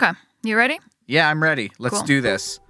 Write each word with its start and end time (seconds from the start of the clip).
Okay. 0.00 0.12
You 0.44 0.56
ready? 0.56 0.78
Yeah, 1.06 1.28
I'm 1.28 1.42
ready. 1.42 1.72
Let's 1.78 1.96
Cool. 1.98 2.06
do 2.06 2.20
this. 2.20 2.60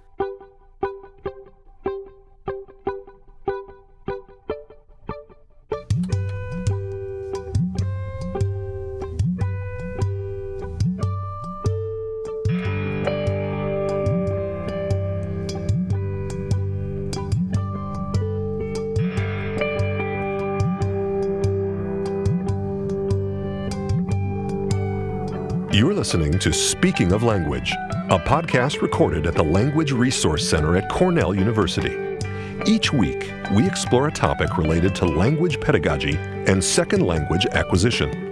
Listening 26.09 26.39
to 26.39 26.51
Speaking 26.51 27.11
of 27.11 27.21
Language, 27.21 27.71
a 28.09 28.17
podcast 28.17 28.81
recorded 28.81 29.27
at 29.27 29.35
the 29.35 29.43
Language 29.43 29.91
Resource 29.91 30.49
Center 30.49 30.75
at 30.75 30.89
Cornell 30.89 31.35
University. 31.35 32.17
Each 32.65 32.91
week, 32.91 33.31
we 33.51 33.67
explore 33.67 34.07
a 34.07 34.11
topic 34.11 34.57
related 34.57 34.95
to 34.95 35.05
language 35.05 35.61
pedagogy 35.61 36.15
and 36.17 36.63
second 36.63 37.05
language 37.05 37.45
acquisition. 37.51 38.31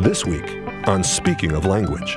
This 0.00 0.24
week, 0.24 0.56
on 0.86 1.04
Speaking 1.04 1.52
of 1.52 1.66
Language, 1.66 2.16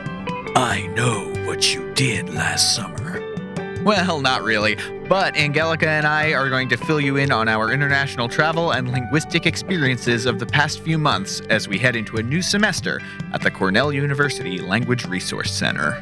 I 0.55 0.89
know 0.95 1.25
what 1.45 1.73
you 1.73 1.93
did 1.93 2.33
last 2.33 2.73
summer. 2.73 3.21
Well, 3.83 4.21
not 4.21 4.43
really. 4.43 4.77
But 5.09 5.35
Angelika 5.35 5.89
and 5.89 6.05
I 6.05 6.33
are 6.33 6.51
going 6.51 6.69
to 6.69 6.77
fill 6.77 7.01
you 7.01 7.17
in 7.17 7.31
on 7.31 7.47
our 7.47 7.71
international 7.73 8.29
travel 8.29 8.73
and 8.73 8.91
linguistic 8.91 9.47
experiences 9.47 10.27
of 10.27 10.37
the 10.37 10.45
past 10.45 10.81
few 10.81 10.99
months 10.99 11.41
as 11.49 11.67
we 11.67 11.79
head 11.79 11.95
into 11.95 12.17
a 12.17 12.21
new 12.21 12.43
semester 12.43 13.01
at 13.33 13.41
the 13.41 13.49
Cornell 13.49 13.91
University 13.91 14.59
Language 14.59 15.05
Resource 15.07 15.51
Center. 15.51 15.99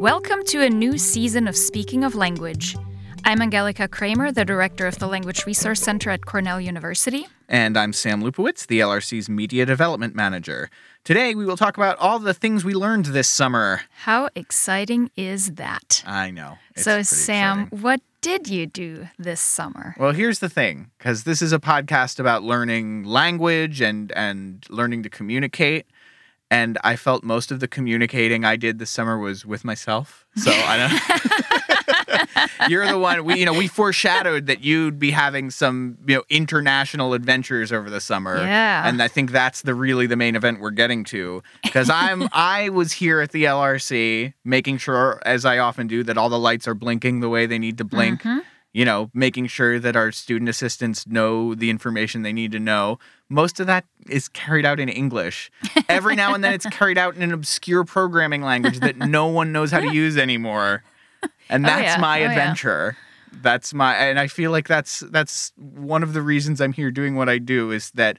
Welcome 0.00 0.42
to 0.46 0.62
a 0.62 0.70
new 0.70 0.96
season 0.96 1.46
of 1.46 1.54
Speaking 1.54 2.02
of 2.02 2.14
Language. 2.14 2.78
I'm 3.26 3.42
Angelika 3.42 3.88
Kraemer, 3.88 4.34
the 4.34 4.46
director 4.46 4.86
of 4.86 4.98
the 4.98 5.06
Language 5.06 5.44
Resource 5.44 5.82
Center 5.82 6.08
at 6.08 6.24
Cornell 6.24 6.62
University. 6.62 7.26
And 7.46 7.76
I'm 7.76 7.92
Sam 7.92 8.22
Lupowitz, 8.22 8.66
the 8.66 8.80
LRC's 8.80 9.28
Media 9.28 9.66
Development 9.66 10.14
Manager. 10.14 10.70
Today, 11.04 11.34
we 11.34 11.44
will 11.44 11.58
talk 11.58 11.76
about 11.76 11.98
all 11.98 12.18
the 12.18 12.32
things 12.32 12.64
we 12.64 12.72
learned 12.72 13.04
this 13.04 13.28
summer. 13.28 13.82
How 13.90 14.30
exciting 14.34 15.10
is 15.18 15.56
that? 15.56 16.02
I 16.06 16.30
know. 16.30 16.56
it's 16.74 16.84
so, 16.84 17.02
Sam, 17.02 17.64
exciting. 17.64 17.78
what 17.82 18.00
did 18.22 18.48
you 18.48 18.64
do 18.64 19.08
this 19.18 19.38
summer? 19.38 19.94
Well, 19.98 20.12
here's 20.12 20.38
the 20.38 20.48
thing, 20.48 20.92
because 20.96 21.24
this 21.24 21.42
is 21.42 21.52
a 21.52 21.58
podcast 21.58 22.18
about 22.18 22.42
learning 22.42 23.04
language 23.04 23.82
and 23.82 24.12
and 24.12 24.64
learning 24.70 25.02
to 25.02 25.10
communicate. 25.10 25.84
And 26.50 26.78
I 26.82 26.96
felt 26.96 27.22
most 27.22 27.50
of 27.50 27.60
the 27.60 27.68
communicating 27.68 28.46
I 28.46 28.56
did 28.56 28.78
this 28.78 28.88
summer 28.88 29.18
was 29.18 29.44
with 29.44 29.62
myself. 29.62 30.24
So 30.36 30.52
I 30.52 30.78
don't. 30.78 31.43
You're 32.68 32.86
the 32.86 32.98
one 32.98 33.24
we 33.24 33.38
you 33.38 33.46
know 33.46 33.52
we 33.52 33.66
foreshadowed 33.68 34.46
that 34.46 34.62
you'd 34.64 34.98
be 34.98 35.10
having 35.10 35.50
some 35.50 35.98
you 36.06 36.16
know 36.16 36.22
international 36.28 37.14
adventures 37.14 37.72
over 37.72 37.90
the 37.90 38.00
summer. 38.00 38.36
Yeah. 38.38 38.88
And 38.88 39.02
I 39.02 39.08
think 39.08 39.30
that's 39.30 39.62
the 39.62 39.74
really 39.74 40.06
the 40.06 40.16
main 40.16 40.36
event 40.36 40.60
we're 40.60 40.70
getting 40.70 41.04
to 41.04 41.42
because 41.62 41.90
I'm 41.90 42.28
I 42.32 42.68
was 42.68 42.92
here 42.92 43.20
at 43.20 43.32
the 43.32 43.44
LRC 43.44 44.32
making 44.44 44.78
sure 44.78 45.20
as 45.24 45.44
I 45.44 45.58
often 45.58 45.86
do 45.86 46.02
that 46.04 46.16
all 46.18 46.28
the 46.28 46.38
lights 46.38 46.66
are 46.68 46.74
blinking 46.74 47.20
the 47.20 47.28
way 47.28 47.46
they 47.46 47.58
need 47.58 47.78
to 47.78 47.84
blink 47.84 48.22
Mhm. 48.22 48.42
you 48.72 48.84
know, 48.84 49.10
making 49.14 49.46
sure 49.46 49.78
that 49.78 49.94
our 49.96 50.10
student 50.10 50.48
assistants 50.48 51.06
know 51.06 51.54
the 51.54 51.70
information 51.70 52.22
they 52.22 52.32
need 52.32 52.50
to 52.52 52.58
know. 52.58 52.98
Most 53.28 53.60
of 53.60 53.66
that 53.68 53.84
is 54.08 54.28
carried 54.28 54.66
out 54.66 54.80
in 54.80 54.88
English. 54.88 55.50
Every 55.88 56.14
now 56.16 56.34
and 56.34 56.42
then 56.42 56.52
it's 56.52 56.66
carried 56.70 56.98
out 56.98 57.14
in 57.16 57.22
an 57.22 57.32
obscure 57.32 57.84
programming 57.84 58.42
language 58.42 58.80
that 58.80 58.96
no 58.98 59.26
one 59.28 59.52
knows 59.52 59.70
how 59.70 59.80
to 59.80 59.92
use 59.94 60.16
anymore. 60.16 60.82
And 61.48 61.64
Oh, 61.64 61.68
that's 61.68 61.96
yeah. 61.96 62.00
my 62.00 62.18
Oh, 62.18 62.24
yeah. 62.24 62.30
adventure. 62.30 62.96
That's 63.32 63.74
my 63.74 63.94
and 63.96 64.18
I 64.20 64.28
feel 64.28 64.50
like 64.52 64.68
that's 64.68 65.00
that's 65.10 65.52
one 65.56 66.02
of 66.02 66.12
the 66.12 66.22
reasons 66.22 66.60
I'm 66.60 66.72
here 66.72 66.90
doing 66.92 67.16
what 67.16 67.28
I 67.28 67.38
do 67.38 67.70
is 67.72 67.90
that 67.92 68.18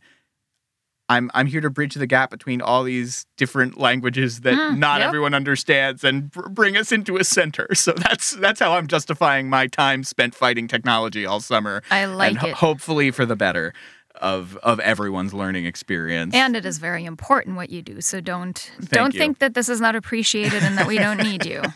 I'm 1.08 1.30
I'm 1.36 1.46
here 1.46 1.62
to 1.62 1.70
bridge 1.70 1.94
the 1.94 2.08
gap 2.08 2.32
between 2.32 2.62
all 2.62 2.84
these 2.84 3.26
different 3.38 3.78
languages 3.78 4.42
that 4.42 4.56
Mm, 4.56 4.78
not 4.80 5.00
yep. 5.00 5.08
everyone 5.08 5.34
understands 5.36 6.04
and 6.04 6.32
br- 6.32 6.50
bring 6.50 6.76
us 6.76 6.92
into 6.92 7.16
a 7.18 7.24
center. 7.24 7.68
So 7.76 7.92
that's 7.94 8.32
that's 8.32 8.60
how 8.60 8.74
I'm 8.74 8.88
justifying 8.88 9.48
my 9.50 9.68
time 9.68 10.04
spent 10.04 10.34
fighting 10.36 10.68
technology 10.68 11.26
all 11.26 11.40
summer. 11.40 11.84
I 11.92 12.06
like 12.06 12.30
and 12.32 12.38
ho- 12.40 12.48
it. 12.48 12.54
hopefully 12.56 13.12
for 13.12 13.26
the 13.26 13.36
better 13.36 13.74
of 14.22 14.58
of 14.58 14.80
everyone's 14.80 15.34
learning 15.34 15.66
experience. 15.66 16.34
And 16.34 16.56
it 16.56 16.66
is 16.66 16.78
very 16.78 17.06
important 17.06 17.56
what 17.56 17.70
you 17.70 17.82
do. 17.82 18.02
So 18.02 18.22
don't 18.22 18.58
Thank 18.58 18.90
don't 18.90 19.14
you. 19.14 19.20
think 19.20 19.40
that 19.40 19.54
this 19.54 19.70
is 19.70 19.82
not 19.82 19.96
appreciated 19.96 20.64
and 20.64 20.78
that 20.78 20.88
we 20.88 20.98
don't 20.98 21.18
need 21.18 21.46
you. 21.46 21.62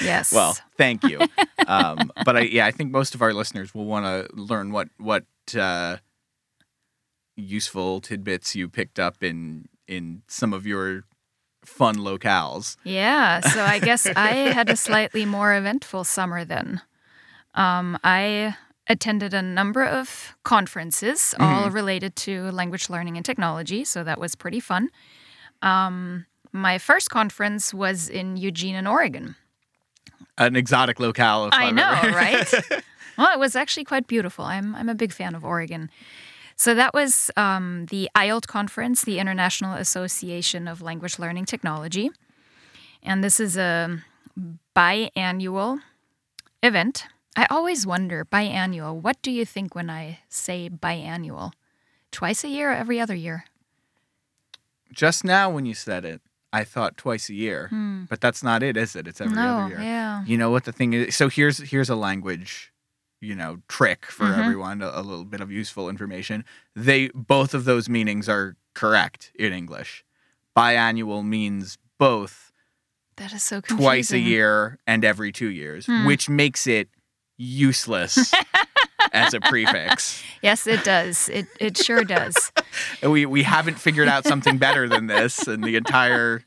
Yes. 0.00 0.32
well, 0.32 0.56
thank 0.76 1.02
you. 1.02 1.18
um, 1.66 2.12
but 2.24 2.36
I 2.36 2.40
yeah, 2.42 2.66
I 2.66 2.70
think 2.70 2.92
most 2.92 3.16
of 3.16 3.22
our 3.22 3.34
listeners 3.34 3.74
will 3.74 3.84
want 3.84 4.04
to 4.06 4.32
learn 4.36 4.70
what 4.70 4.88
what 4.98 5.24
uh, 5.58 5.96
useful 7.34 8.00
tidbits 8.00 8.54
you 8.54 8.68
picked 8.68 9.00
up 9.00 9.24
in 9.24 9.68
in 9.88 10.22
some 10.28 10.52
of 10.52 10.66
your 10.66 11.02
fun 11.64 11.96
locales. 11.96 12.76
Yeah, 12.84 13.40
so 13.40 13.62
I 13.64 13.80
guess 13.80 14.06
I 14.06 14.28
had 14.52 14.68
a 14.70 14.76
slightly 14.76 15.24
more 15.24 15.54
eventful 15.56 16.04
summer 16.04 16.44
then. 16.44 16.80
Um, 17.54 17.98
I 18.04 18.54
attended 18.88 19.34
a 19.34 19.42
number 19.42 19.84
of 19.84 20.34
conferences, 20.44 21.34
all 21.38 21.70
related 21.70 22.16
to 22.16 22.50
language 22.50 22.88
learning 22.88 23.16
and 23.16 23.24
technology, 23.24 23.84
so 23.84 24.02
that 24.04 24.18
was 24.18 24.34
pretty 24.34 24.60
fun. 24.60 24.90
Um, 25.62 26.26
my 26.52 26.78
first 26.78 27.10
conference 27.10 27.74
was 27.74 28.08
in 28.08 28.36
Eugene, 28.36 28.74
in 28.74 28.86
Oregon. 28.86 29.36
An 30.38 30.56
exotic 30.56 31.00
locale. 31.00 31.46
If 31.46 31.54
I 31.54 31.66
I've 31.66 31.74
know, 31.74 31.92
right? 32.14 32.52
well, 33.18 33.32
it 33.32 33.38
was 33.38 33.56
actually 33.56 33.84
quite 33.84 34.06
beautiful. 34.06 34.44
I'm 34.44 34.74
I'm 34.74 34.88
a 34.88 34.94
big 34.94 35.12
fan 35.12 35.34
of 35.34 35.44
Oregon. 35.44 35.90
So 36.56 36.74
that 36.74 36.92
was 36.92 37.30
um, 37.36 37.86
the 37.86 38.08
IALLT 38.16 38.48
conference, 38.48 39.02
the 39.02 39.20
International 39.20 39.74
Association 39.74 40.66
of 40.66 40.82
Language 40.82 41.18
Learning 41.18 41.44
Technology, 41.44 42.10
and 43.02 43.22
this 43.22 43.38
is 43.38 43.56
a 43.56 44.02
biannual 44.74 45.80
event. 46.62 47.06
I 47.38 47.46
always 47.50 47.86
wonder 47.86 48.24
biannual. 48.24 49.00
What 49.00 49.22
do 49.22 49.30
you 49.30 49.44
think 49.46 49.76
when 49.76 49.88
I 49.88 50.18
say 50.28 50.68
biannual? 50.68 51.52
Twice 52.10 52.42
a 52.42 52.48
year 52.48 52.70
or 52.72 52.74
every 52.74 52.98
other 52.98 53.14
year? 53.14 53.44
Just 54.92 55.22
now 55.22 55.48
when 55.48 55.64
you 55.64 55.72
said 55.74 56.04
it, 56.04 56.20
I 56.52 56.64
thought 56.64 56.96
twice 56.96 57.28
a 57.28 57.34
year, 57.34 57.68
but 58.10 58.20
that's 58.20 58.42
not 58.42 58.64
it, 58.64 58.76
is 58.76 58.96
it? 58.96 59.06
It's 59.06 59.20
every 59.20 59.34
Hmm. 59.36 59.38
no, 59.44 59.58
other 59.58 59.68
year. 59.68 59.80
yeah. 59.80 60.24
You 60.24 60.36
know 60.36 60.50
what 60.50 60.64
the 60.64 60.72
thing 60.72 60.94
is? 60.94 61.14
So 61.14 61.28
here's 61.28 61.58
here's 61.58 61.88
a 61.90 61.94
language, 61.94 62.72
you 63.20 63.36
know, 63.36 63.58
trick 63.68 64.06
for 64.06 64.24
Mhm. 64.26 64.38
everyone. 64.38 64.82
A, 64.82 64.90
a 64.94 65.02
little 65.02 65.24
bit 65.24 65.40
of 65.40 65.52
useful 65.52 65.88
information. 65.88 66.44
They 66.74 67.08
both 67.14 67.54
of 67.54 67.66
those 67.66 67.88
meanings 67.88 68.28
are 68.28 68.56
correct 68.74 69.30
in 69.38 69.52
English. 69.52 70.04
Biannual 70.56 71.24
means 71.24 71.78
both 71.98 72.50
That 73.16 73.32
is 73.32 73.44
so 73.44 73.60
confusing. 73.60 73.84
twice 73.84 74.10
a 74.10 74.18
year 74.18 74.78
and 74.88 75.04
every 75.04 75.30
two 75.30 75.50
years, 75.50 75.86
Hmm. 75.86 76.04
which 76.04 76.28
makes 76.28 76.66
it 76.66 76.88
useless 77.38 78.32
as 79.12 79.32
a 79.34 79.40
prefix. 79.40 80.22
Yes, 80.40 80.68
it 80.68 80.84
does. 80.84 81.28
It 81.30 81.46
it 81.58 81.76
sure 81.76 82.04
does. 82.04 82.52
We 83.02 83.26
we 83.26 83.42
haven't 83.42 83.80
figured 83.80 84.06
out 84.06 84.24
something 84.24 84.56
better 84.56 84.88
than 84.88 85.08
this, 85.08 85.48
and 85.48 85.64
the 85.64 85.74
entire. 85.74 86.44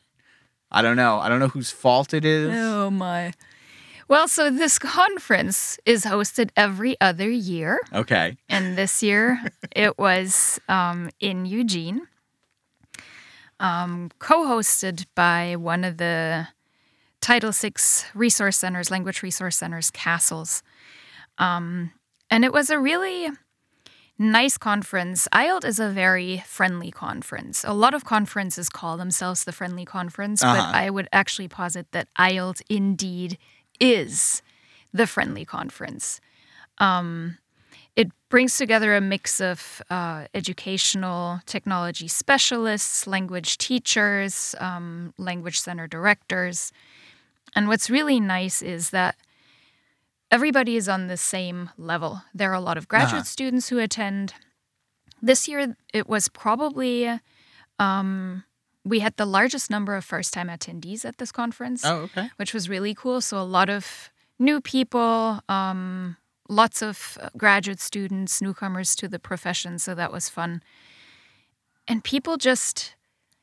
I 0.71 0.81
don't 0.81 0.95
know. 0.95 1.17
I 1.19 1.27
don't 1.27 1.39
know 1.39 1.49
whose 1.49 1.71
fault 1.71 2.13
it 2.13 2.23
is. 2.23 2.49
Oh 2.55 2.89
my. 2.89 3.33
Well, 4.07 4.29
so 4.29 4.49
this 4.49 4.79
conference 4.79 5.77
is 5.85 6.05
hosted 6.05 6.51
every 6.55 6.95
other 7.01 7.29
year, 7.29 7.81
Okay. 7.93 8.37
and 8.47 8.77
this 8.77 9.03
year 9.03 9.39
it 9.75 9.97
was 9.97 10.57
um, 10.69 11.09
in 11.19 11.45
Eugene, 11.45 12.07
um, 13.59 14.09
co-hosted 14.19 15.05
by 15.15 15.55
one 15.55 15.83
of 15.83 15.97
the 15.97 16.47
Title 17.21 17.51
VI 17.51 17.73
resource 18.15 18.57
centers, 18.57 18.89
language 18.89 19.21
resource 19.21 19.57
centers, 19.57 19.91
CASLS, 19.91 20.61
um, 21.41 21.91
and 22.29 22.45
it 22.45 22.53
was 22.53 22.69
a 22.69 22.79
really 22.79 23.29
nice 24.17 24.57
conference. 24.57 25.27
IALLT 25.33 25.65
is 25.65 25.79
a 25.79 25.89
very 25.89 26.43
friendly 26.45 26.91
conference. 26.91 27.65
A 27.67 27.73
lot 27.73 27.93
of 27.93 28.05
conferences 28.05 28.69
call 28.69 28.95
themselves 28.97 29.43
the 29.43 29.51
friendly 29.51 29.85
conference, 29.85 30.43
Uh-huh. 30.43 30.55
but 30.55 30.75
I 30.75 30.89
would 30.89 31.09
actually 31.11 31.47
posit 31.47 31.87
that 31.91 32.07
IALLT 32.17 32.61
indeed 32.69 33.37
is 33.79 34.41
the 34.93 35.07
friendly 35.07 35.45
conference. 35.45 36.21
Um, 36.77 37.37
it 37.95 38.09
brings 38.29 38.57
together 38.57 38.95
a 38.95 39.01
mix 39.01 39.41
of 39.41 39.81
uh, 39.89 40.25
educational 40.33 41.41
technology 41.45 42.07
specialists, 42.07 43.07
language 43.07 43.57
teachers, 43.57 44.55
um, 44.59 45.13
language 45.17 45.59
center 45.59 45.87
directors. 45.87 46.71
And 47.55 47.67
what's 47.67 47.89
really 47.89 48.19
nice 48.19 48.61
is 48.61 48.91
that 48.91 49.15
everybody 50.31 50.75
is 50.75 50.87
on 50.89 51.07
the 51.07 51.17
same 51.17 51.69
level. 51.77 52.21
There 52.33 52.49
are 52.51 52.55
a 52.55 52.61
lot 52.61 52.77
of 52.77 52.87
graduate 52.87 53.13
Uh-huh. 53.21 53.23
students 53.23 53.69
who 53.69 53.79
attend. 53.79 54.33
This 55.21 55.47
year, 55.47 55.75
it 55.93 56.07
was 56.09 56.29
probably 56.29 57.19
um, 57.79 58.43
we 58.83 58.99
had 58.99 59.15
the 59.17 59.25
largest 59.25 59.69
number 59.69 59.95
of 59.95 60.03
first 60.05 60.33
time 60.33 60.47
attendees 60.47 61.05
at 61.05 61.17
this 61.17 61.31
conference, 61.31 61.85
Oh, 61.85 62.01
okay. 62.07 62.29
which 62.37 62.53
was 62.53 62.69
really 62.69 62.95
cool. 62.95 63.21
So, 63.21 63.39
a 63.39 63.43
lot 63.45 63.69
of 63.69 64.09
new 64.39 64.59
people, 64.61 65.41
um, 65.49 66.17
lots 66.49 66.81
of 66.81 67.17
uh, 67.21 67.29
graduate 67.37 67.79
students, 67.79 68.41
newcomers 68.41 68.95
to 68.95 69.07
the 69.07 69.19
profession. 69.19 69.77
So, 69.79 69.93
that 69.95 70.11
was 70.11 70.29
fun. 70.29 70.63
And 71.87 72.03
people 72.03 72.37
just, 72.37 72.95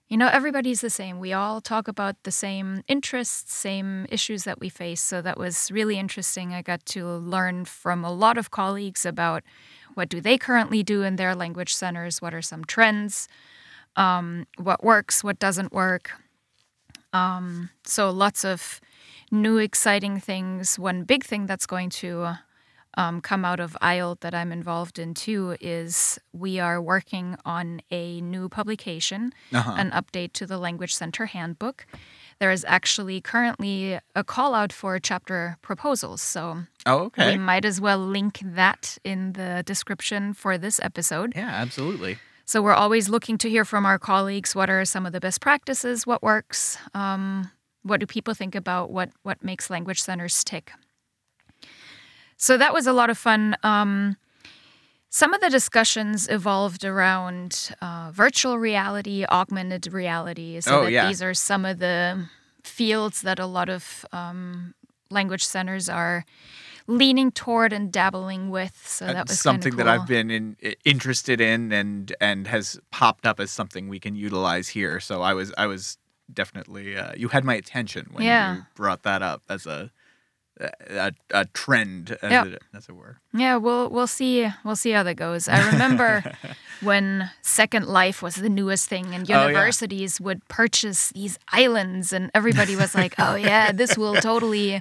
you 0.08 0.16
know, 0.16 0.28
everybody's 0.28 0.80
the 0.80 0.90
same. 0.90 1.18
We 1.18 1.32
all 1.32 1.60
talk 1.60 1.86
about 1.86 2.16
the 2.22 2.30
same 2.30 2.82
interests, 2.88 3.54
same 3.54 4.06
issues 4.10 4.44
that 4.44 4.58
we 4.58 4.68
face. 4.68 5.02
So, 5.02 5.20
that 5.22 5.38
was 5.38 5.70
really 5.70 5.98
interesting. 5.98 6.54
I 6.54 6.62
got 6.62 6.84
to 6.86 7.06
learn 7.06 7.66
from 7.66 8.04
a 8.04 8.12
lot 8.12 8.38
of 8.38 8.50
colleagues 8.50 9.04
about 9.04 9.42
what 9.94 10.08
do 10.08 10.20
they 10.20 10.38
currently 10.38 10.82
do 10.82 11.02
in 11.02 11.16
their 11.16 11.34
language 11.34 11.74
centers, 11.74 12.22
what 12.22 12.32
are 12.32 12.42
some 12.42 12.64
trends 12.64 13.28
um, 13.98 14.46
what 14.56 14.82
works, 14.82 15.22
what 15.22 15.38
doesn't 15.38 15.72
work. 15.72 16.12
Um, 17.12 17.70
so 17.84 18.10
lots 18.10 18.44
of 18.44 18.80
new 19.30 19.58
exciting 19.58 20.20
things. 20.20 20.78
One 20.78 21.02
big 21.02 21.24
thing 21.24 21.46
that's 21.46 21.66
going 21.66 21.90
to 21.90 22.34
um, 22.98 23.20
come 23.20 23.44
out 23.44 23.60
of 23.60 23.76
IALLT 23.80 24.20
that 24.20 24.34
I'm 24.34 24.52
involved 24.52 24.98
in 24.98 25.14
too 25.14 25.56
is 25.60 26.18
we 26.32 26.58
are 26.66 26.80
working 26.82 27.36
on 27.44 27.80
a 27.90 28.20
new 28.20 28.48
publication, 28.48 29.32
Uh-huh. 29.52 29.74
an 29.82 29.90
update 29.92 30.32
to 30.34 30.46
the 30.46 30.58
Language 30.58 30.94
Center 30.94 31.26
Handbook. 31.26 31.86
There 32.40 32.52
is 32.52 32.64
actually 32.68 33.20
currently 33.20 33.98
a 34.14 34.24
call 34.24 34.52
out 34.54 34.72
for 34.72 34.98
chapter 35.10 35.56
proposals. 35.62 36.20
So 36.22 36.64
Oh, 36.86 36.98
okay. 37.06 37.32
we 37.32 37.38
might 37.38 37.64
as 37.64 37.80
well 37.80 37.98
link 37.98 38.40
that 38.44 38.98
in 39.04 39.32
the 39.34 39.62
description 39.64 40.34
for 40.34 40.58
this 40.58 40.80
episode. 40.82 41.32
yeah, 41.36 41.50
absolutely. 41.64 42.18
So 42.44 42.62
we're 42.62 42.80
always 42.84 43.08
looking 43.08 43.38
to 43.38 43.48
hear 43.50 43.64
from 43.64 43.84
our 43.86 43.98
colleagues 43.98 44.54
what 44.54 44.70
are 44.70 44.84
some 44.84 45.04
of 45.06 45.12
the 45.12 45.20
best 45.20 45.40
practices, 45.40 46.06
what 46.06 46.22
works, 46.22 46.78
um, 46.94 47.50
what 47.82 48.00
do 48.00 48.06
people 48.06 48.34
think 48.34 48.54
about 48.54 48.90
what 48.90 49.10
what 49.22 49.38
makes 49.44 49.68
language 49.70 50.00
centers 50.00 50.42
tick. 50.44 50.72
So 52.38 52.56
that 52.56 52.72
was 52.72 52.86
a 52.86 52.92
lot 52.92 53.10
of 53.10 53.18
fun. 53.18 53.56
Um, 53.62 54.16
some 55.10 55.34
of 55.34 55.40
the 55.40 55.50
discussions 55.50 56.28
evolved 56.28 56.84
around 56.84 57.70
uh, 57.82 58.10
virtual 58.12 58.58
reality, 58.58 59.24
augmented 59.28 59.92
reality. 59.92 60.60
So 60.60 60.80
Oh, 60.80 60.82
that 60.84 60.92
yeah. 60.92 61.06
these 61.06 61.20
are 61.22 61.34
some 61.34 61.64
of 61.64 61.78
the 61.80 62.28
fields 62.62 63.22
that 63.22 63.38
a 63.38 63.46
lot 63.46 63.68
of 63.68 64.06
um, 64.12 64.74
language 65.10 65.44
centers 65.44 65.88
are 65.88 66.24
leaning 66.86 67.32
toward 67.32 67.72
and 67.72 67.90
dabbling 67.92 68.50
with. 68.50 68.86
So 68.86 69.06
that 69.06 69.28
was 69.28 69.40
something 69.40 69.72
kinda 69.72 69.84
that. 69.84 70.00
I've 70.00 70.06
been 70.06 70.30
in, 70.30 70.56
interested 70.84 71.40
in 71.40 71.72
and 71.72 72.14
and 72.20 72.46
has 72.46 72.78
popped 72.90 73.26
up 73.26 73.40
as 73.40 73.50
something 73.50 73.88
we 73.88 73.98
can 73.98 74.14
utilize 74.14 74.68
here. 74.68 75.00
So 75.00 75.22
I 75.22 75.34
was 75.34 75.52
I 75.58 75.66
was 75.66 75.98
definitely 76.32 76.96
uh, 76.96 77.12
you 77.16 77.28
had 77.28 77.44
my 77.44 77.54
attention 77.54 78.08
when 78.12 78.24
Yeah. 78.24 78.54
you 78.56 78.62
brought 78.74 79.02
that 79.02 79.22
up 79.22 79.42
as 79.48 79.66
a 79.66 79.90
a, 80.60 81.12
a 81.30 81.44
trend 81.46 82.12
uh, 82.12 82.16
as, 82.26 82.30
Yep. 82.32 82.46
it, 82.46 82.62
as 82.74 82.88
it 82.88 82.92
were. 82.92 83.18
Yeah, 83.32 83.56
we'll 83.56 83.88
we'll 83.90 84.06
see 84.06 84.48
we'll 84.64 84.76
see 84.76 84.90
how 84.90 85.02
that 85.02 85.14
goes. 85.16 85.48
I 85.48 85.64
remember 85.70 86.22
when 86.82 87.30
Second 87.42 87.86
Life 87.86 88.22
was 88.22 88.36
the 88.36 88.48
newest 88.48 88.88
thing, 88.88 89.14
and 89.14 89.24
Oh, 89.30 89.34
yeah. 89.34 89.46
universities 89.46 90.20
would 90.20 90.46
purchase 90.48 91.10
these 91.10 91.38
islands, 91.52 92.12
and 92.12 92.30
everybody 92.34 92.74
was 92.76 92.94
like, 92.94 93.14
"Oh 93.18 93.34
yeah, 93.50 93.72
this 93.72 93.96
will 93.96 94.16
totally 94.16 94.80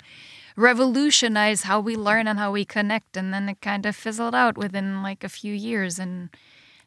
revolutionize 0.56 1.64
how 1.64 1.80
we 1.80 1.96
learn 1.96 2.28
and 2.28 2.40
how 2.40 2.52
we 2.52 2.66
connect." 2.66 3.16
And 3.18 3.34
then 3.34 3.48
it 3.50 3.62
kind 3.62 3.86
of 3.86 3.96
fizzled 3.96 4.36
out 4.36 4.58
within 4.58 5.02
like 5.04 5.24
a 5.24 5.30
few 5.30 5.54
years, 5.54 6.00
and 6.00 6.30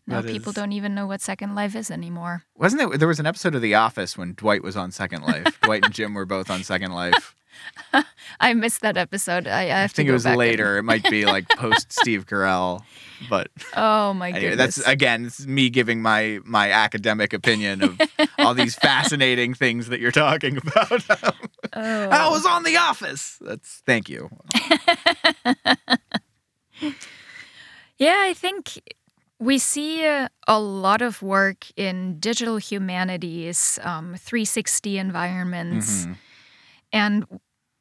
now 0.06 0.20
That 0.20 0.31
people 0.31 0.50
is- 0.50 0.56
don't 0.56 0.73
even 0.73 0.94
know 0.94 1.06
what 1.06 1.20
Second 1.20 1.55
Life 1.55 1.75
is 1.76 1.91
anymore. 1.91 2.44
Wasn't 2.56 2.81
there? 2.81 2.99
There 2.99 3.08
was 3.08 3.20
an 3.20 3.26
episode 3.26 3.55
of 3.55 3.62
The 3.62 3.75
Office 3.75 4.17
when 4.19 4.35
Dwight 4.35 4.62
was 4.62 4.76
on 4.76 4.91
Second 4.91 5.23
Life. 5.23 5.61
Dwight 5.62 5.85
and 5.85 5.94
Jim 5.94 6.14
were 6.14 6.26
both 6.26 6.50
on 6.50 6.62
Second 6.64 6.93
Life. 6.93 7.35
I 8.41 8.55
missed 8.55 8.81
that 8.82 8.97
episode. 8.97 9.47
I, 9.47 9.69
I 9.69 9.82
I 9.85 9.87
think 9.88 10.08
it 10.08 10.12
was 10.12 10.25
later. 10.25 10.79
It 10.79 10.82
might 10.85 11.02
be 11.11 11.26
like 11.26 11.47
post 11.56 11.93
Steve 11.93 12.25
Carell, 12.26 12.82
but 13.29 13.49
Oh 13.76 14.14
my 14.14 14.29
anyway, 14.31 14.50
goodness! 14.50 14.76
that's 14.76 14.88
again 14.88 15.26
it's 15.26 15.47
me 15.47 15.69
giving 15.69 16.00
my 16.00 16.38
my 16.44 16.70
academic 16.70 17.32
opinion 17.35 17.82
of 17.82 18.00
all 18.38 18.55
these 18.55 18.76
fascinating 18.76 19.52
things 19.52 19.88
that 19.88 20.00
you're 20.00 20.11
talking 20.12 20.56
about. 20.56 21.02
oh. 21.75 22.08
I 22.08 22.29
was 22.31 22.47
on 22.47 22.62
The 22.62 22.76
Office. 22.79 23.37
That's 23.43 23.82
thank 23.85 24.08
you. 24.08 24.31
Yeah, 27.99 28.17
I 28.25 28.32
think 28.35 28.81
we 29.40 29.58
see 29.58 30.06
uh, 30.06 30.28
a 30.46 30.60
lot 30.60 31.00
of 31.02 31.22
work 31.22 31.66
in 31.76 32.20
digital 32.20 32.58
humanities, 32.58 33.78
um, 33.82 34.14
360 34.16 34.98
environments, 34.98 36.04
Mhm. 36.06 36.16
and 36.92 37.25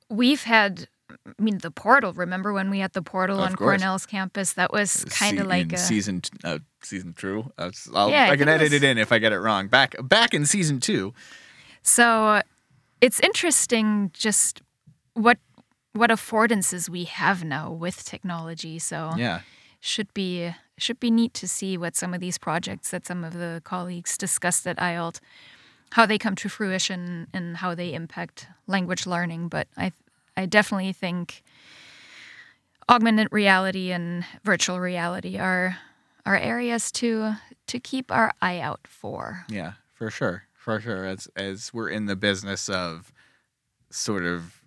we've 0.09 0.44
had. 0.44 0.88
I 1.25 1.41
mean, 1.41 1.57
the 1.57 1.71
portal. 1.71 2.13
Remember 2.13 2.53
when 2.53 2.69
we 2.69 2.79
had 2.79 2.94
the 2.94 3.01
portal 3.01 3.39
Of 3.39 3.45
on 3.50 3.56
course. 3.56 3.81
Cornell's 3.81 4.06
campus? 4.06 4.53
That 4.53 4.71
was 4.71 5.06
kind 5.06 5.39
of 5.39 5.47
like 5.47 5.73
a 5.73 5.77
season 5.77 6.21
t- 6.21 6.29
uh, 6.44 6.59
season 6.83 7.13
two. 7.17 7.51
Uh, 7.57 7.71
I'll, 7.95 8.11
Yeah, 8.11 8.25
I 8.25 8.31
I, 8.33 8.38
can 8.38 8.47
it 8.47 8.51
edit 8.51 8.65
was- 8.71 8.73
it 8.73 8.83
in 8.83 8.97
if 9.00 9.11
I 9.11 9.17
get 9.17 9.31
it 9.33 9.39
wrong. 9.39 9.67
Back 9.69 9.95
back 10.03 10.35
in 10.35 10.45
season 10.45 10.79
two. 10.79 11.13
So 11.81 12.41
it's 13.01 13.19
interesting 13.21 14.11
just 14.13 14.61
what 15.13 15.39
what 15.94 16.11
affordances 16.11 16.89
we 16.89 17.06
have 17.06 17.44
now 17.44 17.71
with 17.71 18.06
technology. 18.06 18.77
So 18.77 19.13
Yeah. 19.17 19.41
should 19.79 20.13
be 20.13 20.53
should 20.81 20.99
be 20.99 21.11
neat 21.11 21.33
to 21.35 21.47
see 21.47 21.77
what 21.77 21.95
some 21.95 22.13
of 22.13 22.19
these 22.21 22.37
projects 22.37 22.91
that 22.91 23.05
some 23.05 23.23
of 23.23 23.33
the 23.33 23.61
colleagues 23.63 24.17
discussed 24.17 24.65
at 24.67 24.77
IALLT, 24.77 25.19
how 25.93 26.05
they 26.05 26.17
come 26.17 26.35
to 26.35 26.49
fruition 26.49 27.27
and 27.33 27.57
how 27.57 27.75
they 27.75 27.93
impact 27.93 28.47
language 28.67 29.05
learning. 29.07 29.49
But 29.49 29.67
I 29.77 29.91
I 30.37 30.45
definitely 30.45 30.93
think 30.93 31.43
augmented 32.87 33.27
reality 33.31 33.91
and 33.91 34.25
virtual 34.43 34.79
reality 34.79 35.37
are 35.37 35.77
are 36.25 36.37
areas 36.37 36.91
to 36.91 37.33
to 37.67 37.79
keep 37.79 38.11
our 38.11 38.31
eye 38.41 38.59
out 38.59 38.81
for. 38.87 39.45
Yeah, 39.49 39.73
for 39.93 40.09
sure, 40.11 40.43
for 40.53 40.79
sure. 40.79 41.05
As 41.05 41.27
as 41.35 41.73
we're 41.73 41.89
in 41.89 42.05
the 42.05 42.15
business 42.15 42.69
of 42.69 43.11
sort 43.91 44.23
of 44.23 44.61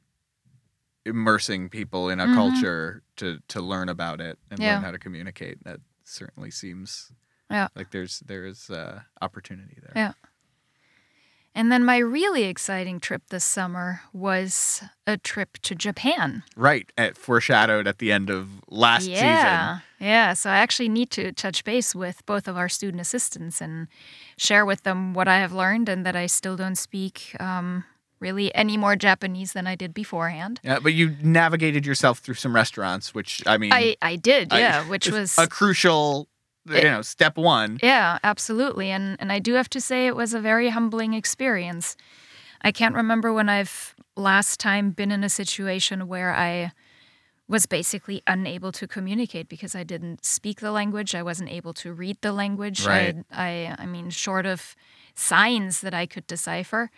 immersing 1.05 1.69
people 1.69 2.09
in 2.09 2.21
a 2.21 2.27
Mhm. 2.29 2.35
culture 2.35 3.03
to 3.17 3.41
to 3.49 3.61
learn 3.61 3.89
about 3.89 4.21
it 4.21 4.39
and 4.51 4.61
Yeah. 4.61 4.75
learn 4.75 4.85
how 4.85 4.91
to 4.93 4.99
communicate, 4.99 5.63
that 5.65 5.81
certainly 6.13 6.51
seems 6.51 7.11
Yeah. 7.51 7.69
like 7.75 7.91
there's 7.91 8.21
there's 8.21 8.71
uh, 8.71 9.01
opportunity 9.21 9.79
there. 9.83 9.93
Yeah. 9.97 10.13
And 11.55 11.71
then 11.71 11.85
my 11.85 11.99
really 11.99 12.45
exciting 12.45 12.99
trip 12.99 13.25
this 13.29 13.45
summer 13.45 14.01
was 14.15 14.83
a 15.07 15.19
trip 15.19 15.59
to 15.65 15.75
Japan. 15.75 16.45
Right, 16.57 16.91
at, 16.97 17.19
foreshadowed 17.19 17.87
at 17.87 17.99
the 17.99 18.11
end 18.11 18.31
of 18.31 18.49
last 18.71 19.05
season. 19.05 19.27
yeah. 19.27 19.81
Yeah. 20.01 20.33
So 20.33 20.49
I 20.49 20.57
actually 20.57 20.89
need 20.89 21.11
to 21.11 21.31
touch 21.31 21.63
base 21.63 21.95
with 21.95 22.25
both 22.25 22.49
of 22.49 22.57
our 22.57 22.71
student 22.71 23.03
assistants 23.03 23.61
and 23.61 23.89
share 24.39 24.65
with 24.65 24.85
them 24.85 25.13
what 25.13 25.29
I 25.29 25.41
have 25.41 25.53
learned 25.53 25.91
and 25.91 26.07
that 26.07 26.17
I 26.17 26.27
still 26.27 26.57
don't 26.57 26.77
speak 26.79 27.37
um, 27.39 27.85
really 28.23 28.55
any 28.55 28.77
more 28.79 28.97
Japanese 28.97 29.53
than 29.53 29.67
I 29.67 29.75
did 29.75 29.93
beforehand. 29.93 30.61
Yeah, 30.63 30.79
but 30.83 30.95
you 30.95 31.17
navigated 31.23 31.85
yourself 31.85 32.21
through 32.21 32.37
some 32.37 32.55
restaurants, 32.55 33.13
which 33.15 33.43
I 33.47 33.59
mean, 33.59 33.73
I, 33.73 33.97
I 34.01 34.17
did, 34.17 34.53
I- 34.53 34.61
yeah, 34.61 34.89
which 34.89 35.11
was 35.11 35.37
a 35.39 35.47
crucial, 35.47 36.29
you 36.67 36.83
know, 36.85 37.03
step 37.03 37.37
one. 37.37 37.79
Yeah, 37.83 38.19
absolutely. 38.25 38.91
And 38.91 39.17
and 39.21 39.31
I 39.33 39.41
do 39.41 39.55
have 39.55 39.69
to 39.71 39.81
say 39.81 40.07
it 40.07 40.17
was 40.17 40.33
a 40.33 40.41
very 40.41 40.71
humbling 40.71 41.13
experience. 41.13 41.97
I 42.63 42.71
can't 42.73 42.95
remember 42.95 43.33
when 43.33 43.49
I've 43.49 43.95
last 44.17 44.61
time 44.61 44.93
been 44.93 45.11
in 45.11 45.25
a 45.25 45.29
situation 45.29 46.07
where 46.07 46.33
I 46.33 46.71
was 47.49 47.67
basically 47.67 48.23
unable 48.27 48.71
to 48.73 48.87
communicate 48.87 49.49
because 49.49 49.75
I 49.75 49.83
didn't 49.85 50.25
speak 50.25 50.61
the 50.61 50.71
language. 50.71 51.15
I 51.15 51.23
wasn't 51.23 51.51
able 51.51 51.75
to 51.75 51.93
read 51.93 52.17
the 52.21 52.33
language. 52.33 52.87
Right. 52.87 53.17
I, 53.33 53.75
I 53.77 53.83
I 53.83 53.87
mean 53.87 54.11
short 54.11 54.47
of 54.47 54.77
signs 55.15 55.81
that 55.81 55.93
I 55.93 56.07
could 56.07 56.27
decipher. 56.27 56.91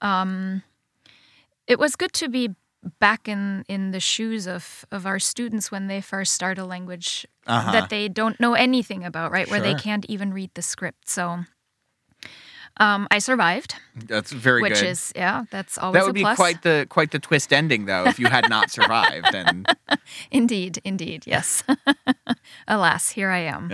Um 0.00 0.62
it 1.66 1.78
was 1.78 1.96
good 1.96 2.12
to 2.14 2.28
be 2.28 2.54
back 3.00 3.28
in 3.28 3.64
in 3.68 3.90
the 3.90 4.00
shoes 4.00 4.46
of 4.46 4.84
of 4.92 5.06
our 5.06 5.18
students 5.18 5.70
when 5.72 5.88
they 5.88 6.00
first 6.00 6.32
start 6.32 6.58
a 6.58 6.64
language 6.64 7.26
Uh-huh. 7.46 7.72
that 7.72 7.88
they 7.90 8.08
don't 8.08 8.38
know 8.40 8.54
anything 8.54 9.04
about, 9.04 9.30
right? 9.32 9.48
Where 9.50 9.60
they 9.60 9.74
can't 9.74 10.04
even 10.08 10.32
read 10.34 10.50
the 10.54 10.62
script. 10.62 11.08
So 11.08 11.44
um, 12.78 13.06
I 13.10 13.20
survived, 13.20 13.74
That's 14.08 14.32
very 14.32 14.60
which 14.62 14.74
good. 14.74 14.82
Which 14.82 14.90
is 14.90 15.12
yeah, 15.16 15.44
that's 15.50 15.78
always 15.78 15.94
that 15.94 16.04
would 16.04 16.10
a 16.10 16.20
be 16.20 16.20
plus. 16.22 16.36
quite 16.36 16.62
the 16.62 16.86
quite 16.88 17.10
the 17.10 17.18
twist 17.18 17.52
ending 17.52 17.86
though 17.86 18.04
if 18.08 18.18
you 18.18 18.26
had 18.28 18.48
not 18.50 18.70
survived 18.70 19.34
and 19.34 19.66
Indeed, 20.30 20.78
indeed, 20.84 21.24
yes. 21.26 21.64
Alas, 22.68 23.10
here 23.14 23.30
I 23.30 23.48
am. 23.48 23.70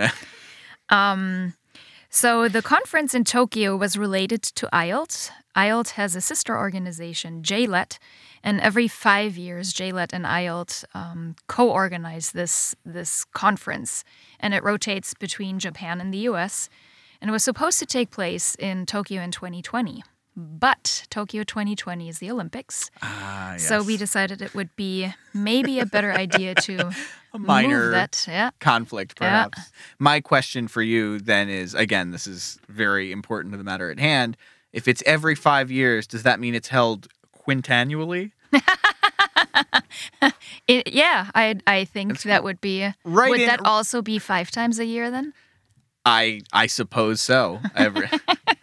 Um, 0.88 1.54
so 2.10 2.48
the 2.48 2.62
conference 2.62 3.14
in 3.16 3.24
Tokyo 3.24 3.76
was 3.76 3.96
related 3.96 4.42
to 4.54 4.68
IALLT. 4.72 5.30
IALLT 5.56 5.90
has 5.90 6.16
a 6.16 6.20
sister 6.20 6.56
organization, 6.56 7.42
JLET, 7.42 7.98
and 8.42 8.60
every 8.60 8.88
five 8.88 9.36
years, 9.36 9.72
JLET 9.72 10.12
and 10.12 10.24
IALLT 10.24 10.84
um, 10.94 11.36
co-organize 11.46 12.32
this 12.32 12.74
this 12.84 13.24
conference, 13.26 14.04
and 14.40 14.54
it 14.54 14.62
rotates 14.64 15.14
between 15.14 15.58
Japan 15.58 16.00
and 16.00 16.12
the 16.12 16.18
U.S. 16.30 16.68
and 17.20 17.28
it 17.28 17.32
was 17.32 17.44
supposed 17.44 17.78
to 17.80 17.86
take 17.86 18.10
place 18.10 18.54
in 18.56 18.86
Tokyo 18.86 19.22
in 19.22 19.30
2020. 19.30 20.02
But 20.34 21.06
Tokyo 21.10 21.44
2020 21.44 22.08
is 22.08 22.18
the 22.18 22.30
Olympics, 22.30 22.90
Ah, 23.02 23.56
so 23.58 23.82
we 23.82 23.98
decided 23.98 24.40
it 24.40 24.54
would 24.54 24.74
be 24.76 25.12
maybe 25.34 25.78
a 25.78 25.84
better 25.84 26.10
idea 26.10 26.54
to 26.68 26.90
a 27.34 27.38
minor 27.38 27.82
move 27.84 27.90
that. 27.92 28.24
Yeah. 28.26 28.50
conflict, 28.58 29.18
Yeah. 29.20 29.28
perhaps. 29.28 29.70
My 29.98 30.22
question 30.22 30.68
for 30.68 30.80
you 30.80 31.18
then 31.18 31.50
is 31.50 31.74
again, 31.74 32.12
this 32.12 32.26
is 32.26 32.58
very 32.66 33.12
important 33.12 33.52
to 33.52 33.58
the 33.58 33.64
matter 33.64 33.90
at 33.90 33.98
hand. 34.00 34.38
If 34.72 34.88
it's 34.88 35.02
every 35.04 35.34
five 35.34 35.70
years, 35.70 36.06
does 36.06 36.22
that 36.22 36.40
mean 36.40 36.54
it's 36.54 36.68
held 36.68 37.08
quintannually? 37.32 38.32
It, 40.68 40.92
yeah, 40.92 41.30
I 41.34 41.56
I 41.66 41.84
think 41.84 42.22
that 42.22 42.44
would 42.44 42.60
be. 42.60 42.88
Right 43.04 43.30
would 43.30 43.40
in- 43.40 43.46
that 43.48 43.60
also 43.64 44.00
be 44.00 44.18
five 44.18 44.50
times 44.50 44.78
a 44.78 44.84
year 44.84 45.10
then? 45.10 45.32
I 46.06 46.40
I 46.52 46.66
suppose 46.66 47.20
so. 47.20 47.60
Every, 47.74 48.08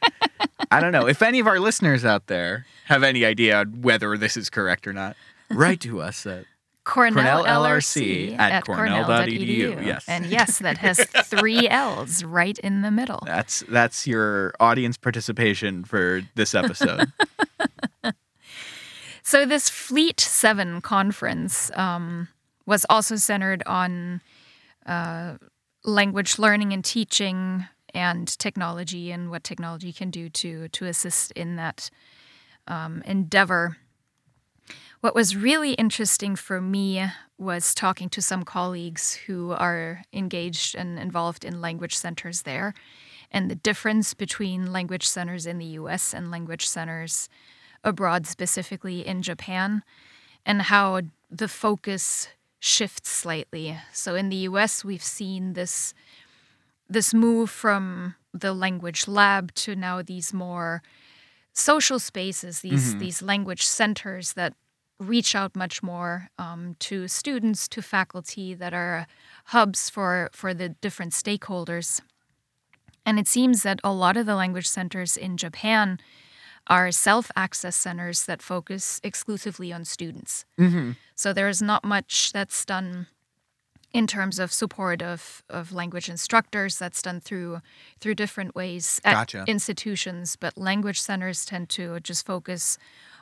I 0.71 0.79
don't 0.79 0.91
know. 0.91 1.07
If 1.07 1.21
any 1.21 1.39
of 1.39 1.47
our 1.47 1.59
listeners 1.59 2.05
out 2.05 2.27
there 2.27 2.65
have 2.85 3.03
any 3.03 3.25
idea 3.25 3.65
whether 3.65 4.17
this 4.17 4.37
is 4.37 4.49
correct 4.49 4.87
or 4.87 4.93
not, 4.93 5.15
write 5.49 5.81
to 5.81 6.01
us 6.01 6.25
at 6.25 6.45
Cornell, 6.89 7.43
Cornell 7.43 7.63
LRC, 7.63 8.35
LRC 8.35 8.39
at 8.39 8.65
cornell.edu, 8.65 9.85
yes. 9.85 10.05
And 10.07 10.25
yes, 10.25 10.59
that 10.59 10.77
has 10.79 10.99
three 11.25 11.69
L's 11.69 12.23
right 12.23 12.57
in 12.59 12.81
the 12.81 12.91
middle. 12.91 13.21
that's 13.25 13.63
that's 13.69 14.07
your 14.07 14.53
audience 14.59 14.97
participation 14.97 15.83
for 15.83 16.21
this 16.35 16.55
episode. 16.55 17.11
So 19.29 19.45
this 19.45 19.69
FLEAT 19.69 20.19
Seven 20.19 20.81
conference 20.81 21.69
um, 21.75 22.29
was 22.65 22.83
also 22.89 23.15
centered 23.15 23.61
on 23.67 24.21
uh, 24.87 25.35
language 25.83 26.39
learning 26.39 26.73
and 26.73 26.83
teaching 26.83 27.67
and 27.93 28.27
technology 28.39 29.11
and 29.11 29.29
what 29.29 29.43
technology 29.43 29.93
can 29.93 30.09
do 30.09 30.29
to 30.29 30.67
to 30.69 30.85
assist 30.85 31.31
in 31.33 31.57
that 31.57 31.91
um, 32.67 33.03
endeavor. 33.05 33.77
What 35.01 35.15
was 35.15 35.35
really 35.35 35.73
interesting 35.73 36.35
for 36.35 36.59
me 36.59 37.05
was 37.37 37.73
talking 37.73 38.09
to 38.09 38.21
some 38.21 38.43
colleagues 38.43 39.15
who 39.15 39.51
are 39.51 40.03
engaged 40.11 40.75
and 40.75 40.99
involved 40.99 41.45
in 41.45 41.61
language 41.61 41.95
centers 41.95 42.41
there, 42.41 42.73
and 43.31 43.49
the 43.49 43.55
difference 43.55 44.13
between 44.13 44.73
language 44.73 45.07
centers 45.07 45.45
in 45.45 45.57
the 45.57 45.65
U.S. 45.65 46.13
and 46.13 46.29
language 46.29 46.67
centers 46.67 47.29
abroad, 47.81 48.27
specifically 48.27 49.07
in 49.07 49.21
Japan, 49.21 49.83
and 50.45 50.63
how 50.63 51.01
the 51.31 51.47
focus 51.47 52.27
shifts 52.59 53.09
slightly. 53.09 53.77
So 53.93 54.15
in 54.15 54.27
the 54.27 54.47
US, 54.49 54.83
we've 54.83 55.03
seen 55.03 55.53
this 55.53 55.93
this 56.89 57.13
move 57.13 57.49
from 57.49 58.15
the 58.33 58.51
language 58.51 59.07
lab 59.07 59.53
to 59.53 59.75
now 59.75 60.01
these 60.01 60.33
more 60.33 60.81
social 61.53 61.99
spaces, 61.99 62.59
these 62.59 62.89
mm-hmm. 62.89 62.99
these 62.99 63.21
language 63.21 63.63
centers 63.63 64.33
that 64.33 64.55
reach 64.99 65.33
out 65.33 65.55
much 65.55 65.81
more 65.81 66.29
um, 66.37 66.75
to 66.79 67.07
students, 67.07 67.67
to 67.69 67.81
faculty, 67.81 68.53
that 68.53 68.73
are 68.73 69.07
hubs 69.45 69.89
for 69.89 70.29
for 70.33 70.53
the 70.53 70.69
different 70.69 71.13
stakeholders. 71.13 72.01
And 73.05 73.17
it 73.17 73.27
seems 73.27 73.63
that 73.63 73.79
a 73.83 73.93
lot 73.93 74.17
of 74.17 74.25
the 74.25 74.35
language 74.35 74.67
centers 74.67 75.17
in 75.17 75.37
Japan 75.37 75.99
are 76.67 76.91
self 76.91 77.31
access 77.35 77.75
centers 77.75 78.25
that 78.25 78.41
focus 78.41 78.99
exclusively 79.03 79.73
on 79.73 79.85
students. 79.85 80.45
mm-hmm. 80.59 80.91
So 81.15 81.33
there 81.33 81.49
is 81.49 81.61
not 81.61 81.83
much 81.83 82.31
that's 82.31 82.63
done 82.65 83.07
in 83.91 84.05
terms 84.05 84.37
of 84.37 84.53
support 84.53 85.01
of, 85.01 85.43
of 85.49 85.73
language 85.73 86.09
instructors. 86.09 86.77
That's 86.77 87.01
done 87.01 87.19
through 87.19 87.61
through 87.99 88.15
different 88.15 88.55
ways 88.55 89.01
at 89.03 89.13
Gotcha. 89.13 89.43
institutions, 89.47 90.35
but 90.35 90.57
language 90.57 91.01
centers 91.01 91.45
tend 91.45 91.69
to 91.69 91.99
just 92.01 92.25
focus 92.25 92.77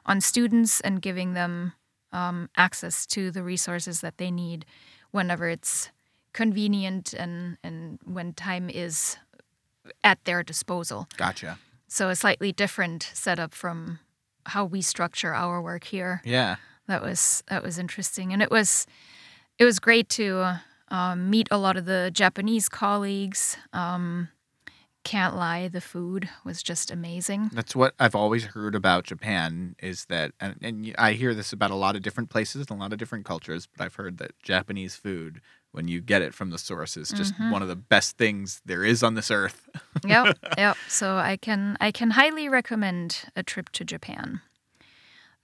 on 0.08 0.22
students 0.22 0.82
and 0.82 1.02
giving 1.02 1.34
them 1.34 1.74
um, 2.12 2.50
access 2.56 3.06
to 3.08 3.30
the 3.32 3.44
resources 3.44 4.02
that 4.02 4.18
they 4.18 4.32
need 4.32 4.66
whenever 5.12 5.50
it's 5.50 5.92
convenient 6.34 7.14
and, 7.14 7.58
and 7.64 8.00
when 8.06 8.34
time 8.34 8.70
is 8.70 9.18
at 10.04 10.24
their 10.26 10.44
disposal. 10.44 11.08
Gotcha. 11.18 11.58
So 11.88 12.10
a 12.10 12.16
slightly 12.16 12.52
different 12.52 13.10
setup 13.14 13.54
from 13.54 14.00
how 14.46 14.66
we 14.66 14.82
structure 14.82 15.34
our 15.34 15.62
work 15.62 15.86
here. 15.86 16.22
Yeah. 16.24 16.58
That 16.88 17.02
was 17.02 17.44
that 17.50 17.64
was 17.64 17.78
interesting, 17.78 18.32
and 18.32 18.42
it 18.42 18.50
was 18.50 18.88
it 19.60 19.66
was 19.66 19.78
great 19.78 20.08
to 20.10 20.62
um, 20.88 21.30
meet 21.30 21.50
a 21.52 21.58
lot 21.58 21.76
of 21.76 21.84
the 21.84 22.12
Japanese 22.14 22.70
colleagues. 22.70 23.58
Um, 23.74 24.30
can't 25.08 25.36
lie, 25.36 25.68
the 25.68 25.82
food 25.82 26.30
was 26.44 26.62
just 26.62 26.92
amazing. 26.92 27.50
That's 27.54 27.76
what 27.76 27.94
I've 28.00 28.16
always 28.16 28.46
heard 28.46 28.76
about 28.76 29.06
Japan 29.06 29.76
is 29.82 30.06
that, 30.06 30.32
and, 30.40 30.56
and 30.62 30.96
I 30.98 31.14
hear 31.14 31.34
this 31.34 31.54
about 31.54 31.72
a 31.72 31.76
lot 31.76 31.96
of 31.96 32.02
different 32.02 32.30
places 32.30 32.66
and 32.70 32.72
a 32.78 32.82
lot 32.82 32.92
of 32.94 33.00
different 33.00 33.26
cultures, 33.26 33.68
but 33.68 33.84
I've 33.86 33.96
heard 33.96 34.18
that 34.18 34.32
Japanese 34.44 34.96
food, 34.96 35.42
when 35.72 35.88
you 35.88 36.02
get 36.02 36.22
it 36.22 36.34
from 36.34 36.50
the 36.50 36.58
source, 36.58 36.98
is 36.98 37.10
just 37.12 37.34
Mhm. 37.36 37.52
one 37.52 37.62
of 37.62 37.68
the 37.68 37.76
best 37.76 38.18
things 38.18 38.62
there 38.66 38.84
is 38.84 39.02
on 39.04 39.14
this 39.16 39.32
earth. 39.32 39.68
yep, 40.06 40.38
yep. 40.58 40.78
So 40.90 41.18
I 41.18 41.38
can 41.38 41.78
I 41.80 41.92
can 41.92 42.12
highly 42.12 42.50
recommend 42.50 43.26
a 43.36 43.44
trip 43.44 43.70
to 43.74 43.84
Japan. 43.86 44.42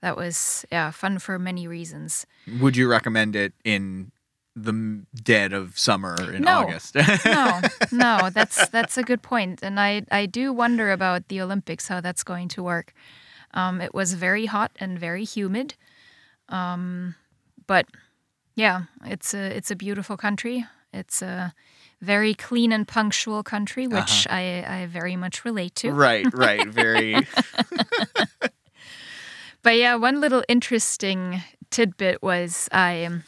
That 0.02 0.16
was 0.16 0.66
yeah 0.70 0.90
fun 0.90 1.18
for 1.18 1.38
many 1.38 1.66
reasons. 1.66 2.26
Would 2.60 2.76
you 2.76 2.88
recommend 2.88 3.34
it 3.36 3.54
in 3.64 4.12
the 4.56 5.04
dead 5.14 5.52
of 5.52 5.78
summer 5.78 6.16
in 6.32 6.42
No. 6.42 6.60
August? 6.60 6.94
No, 7.24 7.60
no, 7.92 8.30
that's 8.30 8.68
that's 8.68 8.96
a 8.96 9.02
good 9.02 9.22
point, 9.22 9.60
and 9.62 9.80
I 9.80 10.02
I 10.10 10.26
do 10.26 10.52
wonder 10.52 10.92
about 10.92 11.28
the 11.28 11.40
Olympics 11.40 11.88
how 11.88 12.00
that's 12.00 12.22
going 12.22 12.48
to 12.48 12.62
work. 12.62 12.92
Um, 13.52 13.80
it 13.80 13.94
was 13.94 14.14
very 14.14 14.46
hot 14.46 14.70
and 14.80 14.98
very 14.98 15.24
humid, 15.24 15.74
um, 16.48 17.14
but 17.66 17.86
yeah, 18.54 18.82
it's 19.04 19.34
a 19.34 19.56
it's 19.56 19.70
a 19.70 19.76
beautiful 19.76 20.16
country. 20.16 20.64
It's 20.92 21.22
a 21.22 21.52
very 22.00 22.34
clean 22.34 22.72
and 22.72 22.86
punctual 22.86 23.42
country, 23.42 23.86
which 23.88 24.26
I 24.30 24.64
I 24.66 24.86
very 24.86 25.16
much 25.16 25.44
relate 25.44 25.74
to. 25.76 25.92
right, 25.92 26.26
right. 26.32 26.68
Very. 26.68 27.16
But 29.62 29.76
yeah, 29.78 29.94
one 29.94 30.20
little 30.20 30.44
interesting 30.46 31.42
tidbit 31.70 32.22
was 32.22 32.68
I 32.70 33.06
um, 33.06 33.24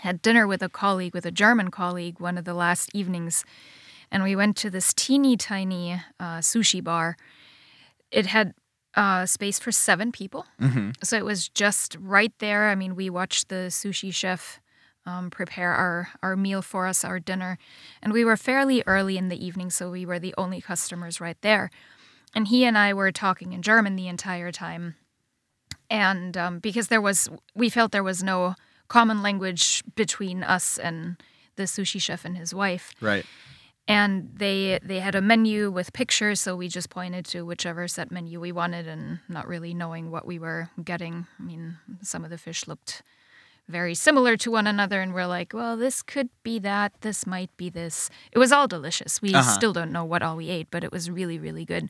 had 0.00 0.22
dinner 0.22 0.46
with 0.46 0.62
a 0.62 0.68
colleague, 0.68 1.14
with 1.14 1.26
a 1.26 1.30
German 1.30 1.70
colleague, 1.70 2.20
one 2.20 2.38
of 2.38 2.44
the 2.44 2.54
last 2.54 2.90
evenings, 2.94 3.44
and 4.10 4.22
we 4.22 4.34
went 4.36 4.56
to 4.58 4.70
this 4.70 4.92
teeny 4.92 5.36
tiny 5.36 6.00
uh, 6.18 6.38
sushi 6.38 6.82
bar. 6.82 7.16
It 8.10 8.26
had 8.26 8.54
uh, 8.94 9.26
space 9.26 9.58
for 9.58 9.72
seven 9.72 10.12
people, 10.12 10.46
hmm 10.58 10.90
so 11.02 11.16
it 11.16 11.24
was 11.24 11.48
just 11.48 11.96
right 12.00 12.32
there. 12.38 12.68
I 12.68 12.74
mean, 12.74 12.96
we 12.96 13.08
watched 13.08 13.48
the 13.48 13.70
sushi 13.70 14.12
chef 14.12 14.60
um, 15.06 15.30
prepare 15.30 15.72
our, 15.72 16.08
our 16.22 16.36
meal 16.36 16.62
for 16.62 16.86
us, 16.86 17.04
our 17.04 17.18
dinner, 17.20 17.56
and 18.02 18.12
we 18.12 18.24
were 18.24 18.36
fairly 18.36 18.82
early 18.86 19.16
in 19.16 19.28
the 19.28 19.44
evening, 19.46 19.70
so 19.70 19.90
we 19.90 20.04
were 20.04 20.18
the 20.18 20.34
only 20.36 20.60
customers 20.60 21.20
right 21.20 21.40
there. 21.40 21.70
And 22.34 22.48
he 22.48 22.64
and 22.64 22.78
I 22.78 22.92
were 22.92 23.10
talking 23.10 23.52
in 23.52 23.62
German 23.62 23.96
the 23.96 24.08
entire 24.08 24.52
time. 24.52 24.94
And 25.88 26.36
um, 26.36 26.58
because 26.60 26.88
there 26.88 27.00
was, 27.00 27.28
we 27.54 27.68
felt 27.68 27.90
there 27.90 28.04
was 28.04 28.22
no 28.22 28.54
common 28.90 29.22
language 29.22 29.82
between 29.94 30.42
us 30.56 30.78
and 30.78 31.16
the 31.56 31.64
sushi 31.66 32.00
chef 32.00 32.24
and 32.26 32.36
his 32.36 32.52
wife. 32.52 32.90
Right. 33.00 33.24
and 33.88 34.12
they 34.42 34.78
they 34.90 35.00
had 35.00 35.14
a 35.14 35.20
menu 35.32 35.70
with 35.78 35.92
pictures 35.92 36.38
so 36.40 36.54
we 36.54 36.68
just 36.68 36.90
pointed 36.90 37.24
to 37.32 37.38
whichever 37.50 37.88
set 37.88 38.10
menu 38.10 38.38
we 38.40 38.52
wanted 38.52 38.86
and 38.86 39.18
not 39.28 39.48
really 39.48 39.72
knowing 39.74 40.10
what 40.10 40.24
we 40.26 40.38
were 40.38 40.68
getting. 40.84 41.26
I 41.38 41.42
mean 41.42 41.78
some 42.02 42.24
of 42.24 42.30
the 42.30 42.38
fish 42.38 42.66
looked 42.68 43.02
very 43.68 43.94
similar 43.94 44.36
to 44.36 44.50
one 44.50 44.66
another 44.66 45.00
and 45.00 45.14
we're 45.14 45.26
like 45.38 45.50
well 45.54 45.76
this 45.76 46.02
could 46.02 46.28
be 46.42 46.58
that 46.60 46.90
this 47.00 47.26
might 47.26 47.50
be 47.56 47.70
this. 47.70 48.10
It 48.32 48.38
was 48.38 48.52
all 48.52 48.68
delicious. 48.68 49.22
We 49.22 49.34
Uh-huh. 49.34 49.54
still 49.58 49.72
don't 49.72 49.92
know 49.92 50.04
what 50.12 50.22
all 50.22 50.36
we 50.36 50.48
ate 50.58 50.68
but 50.70 50.84
it 50.84 50.92
was 50.92 51.10
really 51.10 51.38
really 51.38 51.64
good. 51.64 51.88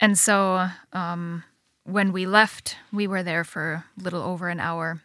And 0.00 0.18
so 0.18 0.68
um, 0.92 1.44
when 1.84 2.12
we 2.12 2.26
left 2.26 2.76
we 2.92 3.06
were 3.06 3.22
there 3.22 3.44
for 3.44 3.84
a 3.98 4.02
little 4.02 4.22
over 4.22 4.48
an 4.48 4.60
hour 4.60 5.00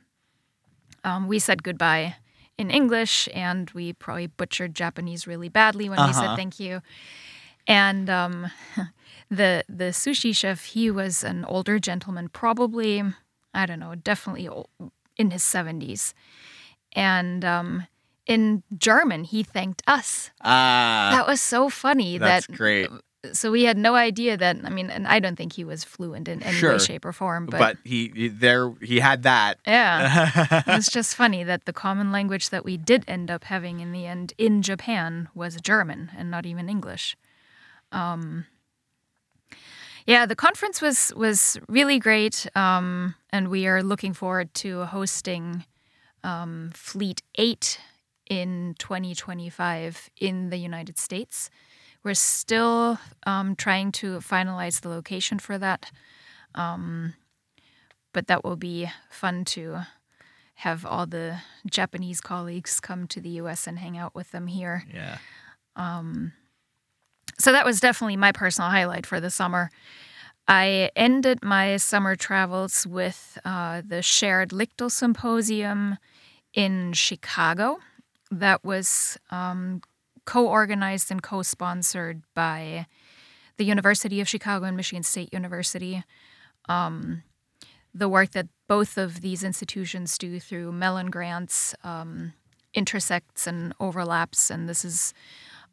um, 1.04 1.28
we 1.28 1.40
said 1.40 1.64
goodbye 1.64 2.16
in 2.58 2.70
English, 2.70 3.28
and 3.34 3.70
we 3.72 3.94
probably 3.94 4.28
butchered 4.28 4.76
Japanese 4.76 5.26
really 5.28 5.50
badly 5.50 5.90
when 5.90 6.00
we 6.00 6.12
Uh-huh. 6.12 6.22
said 6.22 6.36
thank 6.36 6.60
you. 6.60 6.82
And 7.68 8.10
um, 8.10 8.52
the 9.30 9.64
the 9.70 9.92
sushi 9.92 10.36
chef, 10.36 10.66
he 10.66 10.92
was 10.92 11.24
an 11.24 11.46
older 11.46 11.80
gentleman, 11.80 12.30
probably 12.30 13.02
I 13.54 13.66
don't 13.66 13.80
know, 13.80 13.96
definitely 13.96 14.48
ol- 14.48 14.70
in 15.18 15.32
his 15.32 15.44
seventies, 15.44 16.14
and 16.94 17.44
um, 17.46 17.88
in 18.26 18.64
German 18.78 19.24
he 19.24 19.44
thanked 19.44 19.82
us. 19.88 20.32
Ah, 20.42 21.10
that 21.12 21.28
was 21.28 21.42
so 21.42 21.70
funny. 21.70 22.18
that's 22.18 22.48
that 22.48 22.56
great. 22.58 22.90
So 23.32 23.52
we 23.52 23.64
had 23.64 23.78
no 23.78 23.96
idea 23.96 24.36
that. 24.36 24.58
I 24.66 24.70
mean, 24.70 24.90
and 24.90 25.08
I 25.08 25.20
don't 25.20 25.38
think 25.38 25.54
he 25.54 25.64
was 25.64 25.84
fluent 25.86 26.28
in 26.28 26.44
any 26.44 26.58
Sure. 26.58 26.74
way, 26.74 26.78
shape, 26.80 27.06
or 27.06 27.14
form. 27.14 27.46
But, 27.46 27.60
But, 27.60 27.78
he, 27.86 28.12
he 28.14 28.28
there 28.28 28.74
he 28.82 29.00
had 29.00 29.24
that. 29.24 29.60
yeah. 29.66 30.64
It's 30.68 30.92
just 30.92 31.16
funny 31.16 31.44
that 31.46 31.64
the 31.66 31.72
common 31.74 32.12
language 32.12 32.50
that 32.50 32.66
we 32.66 32.76
did 32.76 33.06
end 33.08 33.32
up 33.32 33.46
having 33.46 33.80
in 33.80 33.94
the 33.94 34.06
end 34.06 34.34
in 34.38 34.62
Japan 34.62 35.30
was 35.34 35.56
German 35.62 36.12
and 36.18 36.30
not 36.30 36.46
even 36.46 36.68
English. 36.68 37.16
Um, 37.94 38.46
yeah, 40.06 40.26
the 40.26 40.36
conference 40.36 40.82
was 40.82 41.14
was 41.16 41.58
really 41.70 42.00
great, 42.00 42.46
um, 42.58 43.16
and 43.32 43.48
we 43.48 43.68
are 43.68 43.82
looking 43.82 44.14
forward 44.14 44.54
to 44.56 44.84
hosting 44.86 45.64
um, 46.26 46.72
FLEAT 46.74 47.22
Eight 47.36 47.80
in 48.30 48.76
2025 48.80 50.10
in 50.20 50.50
the 50.50 50.58
United 50.58 50.98
States. 51.00 51.50
We're 52.04 52.14
still 52.16 53.00
um, 53.26 53.56
trying 53.56 53.92
to 53.94 54.18
finalize 54.20 54.82
the 54.82 54.90
location 54.90 55.40
for 55.40 55.58
that, 55.58 55.92
um, 56.54 57.14
but 58.14 58.28
that 58.28 58.44
will 58.44 58.58
be 58.58 58.90
fun 59.10 59.46
to 59.46 59.82
have 60.56 60.86
all 60.86 61.06
the 61.06 61.40
Japanese 61.70 62.22
colleagues 62.22 62.80
come 62.80 63.08
to 63.08 63.22
the 63.22 63.30
U.S. 63.30 63.68
and 63.68 63.80
hang 63.80 63.98
out 63.98 64.14
with 64.14 64.32
them 64.32 64.48
here. 64.48 64.86
Yeah. 64.94 65.18
So 67.40 67.52
that 67.52 67.66
was 67.66 67.80
definitely 67.80 68.18
my 68.18 68.32
personal 68.32 68.70
highlight 68.70 69.06
for 69.06 69.20
the 69.20 69.30
summer. 69.30 69.72
I 70.48 70.92
ended 70.96 71.40
my 71.42 71.78
summer 71.78 72.16
travels 72.16 72.86
with 72.86 73.38
uh, 73.46 73.82
the 73.86 74.02
Shared 74.02 74.50
LCTL 74.50 74.92
Symposium 74.92 75.98
in 76.54 76.94
Chicago. 76.94 77.80
That 78.30 78.64
was 78.64 79.18
um, 79.32 79.82
co 80.26 80.48
organized 80.48 81.12
and 81.12 81.22
co 81.22 81.42
sponsored 81.42 82.22
by 82.34 82.88
the 83.58 83.66
University 83.66 84.20
of 84.22 84.28
Chicago 84.28 84.66
and 84.66 84.78
Michigan 84.78 85.04
State 85.04 85.34
University. 85.34 86.04
Um, 86.68 87.24
the 87.94 88.10
work 88.10 88.32
that 88.32 88.48
both 88.68 88.98
of 88.98 89.22
these 89.22 89.44
institutions 89.44 90.18
do 90.18 90.40
through 90.40 90.72
Mellon 90.72 91.12
grants 91.12 91.76
um, 91.84 92.34
intersects 92.74 93.46
and 93.46 93.74
overlaps, 93.80 94.50
and 94.50 94.68
this 94.68 94.84
is 94.84 95.14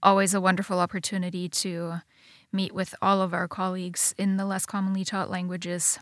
always 0.02 0.34
a 0.34 0.40
wonderful 0.40 0.78
opportunity 0.78 1.48
to 1.48 2.02
meet 2.52 2.74
with 2.74 2.94
all 3.00 3.22
of 3.22 3.32
our 3.32 3.48
colleagues 3.48 4.14
in 4.18 4.36
the 4.36 4.44
less 4.44 4.66
commonly 4.66 5.04
taught 5.04 5.30
languages. 5.30 5.98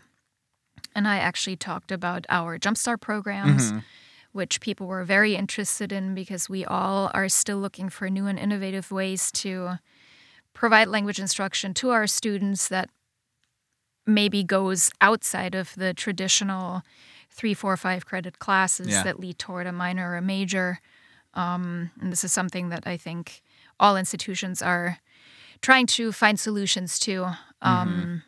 And 0.95 1.07
I 1.07 1.17
actually 1.19 1.55
talked 1.55 1.91
about 1.91 2.25
our 2.29 2.57
Jumpstart 2.57 3.01
programs, 3.01 3.71
which 4.31 4.61
people 4.61 4.87
were 4.87 5.03
very 5.03 5.35
interested 5.35 5.91
in 5.91 6.13
because 6.13 6.49
we 6.49 6.63
all 6.65 7.09
are 7.13 7.29
still 7.29 7.57
looking 7.57 7.89
for 7.89 8.09
new 8.09 8.27
and 8.27 8.37
innovative 8.39 8.91
ways 8.91 9.31
to 9.31 9.79
provide 10.53 10.87
language 10.87 11.19
instruction 11.19 11.73
to 11.73 11.89
our 11.89 12.05
students 12.07 12.67
that 12.67 12.89
maybe 14.05 14.43
goes 14.43 14.89
outside 15.01 15.55
of 15.55 15.73
the 15.75 15.93
traditional 15.93 16.81
three, 17.31 17.53
four, 17.53 17.77
five 17.77 18.05
credit 18.05 18.39
classes 18.39 18.87
Yeah. 18.87 19.03
that 19.03 19.19
lead 19.19 19.37
toward 19.39 19.67
a 19.67 19.71
minor 19.71 20.11
or 20.11 20.17
a 20.17 20.21
major. 20.21 20.79
Um, 21.33 21.91
and 22.01 22.11
this 22.11 22.23
is 22.23 22.31
something 22.31 22.69
that 22.69 22.87
I 22.87 22.97
think 22.97 23.41
all 23.79 23.95
institutions 23.97 24.61
are 24.61 24.97
trying 25.61 25.85
to 25.87 26.11
find 26.11 26.39
solutions 26.39 26.97
to. 26.99 27.35
Um, 27.61 28.23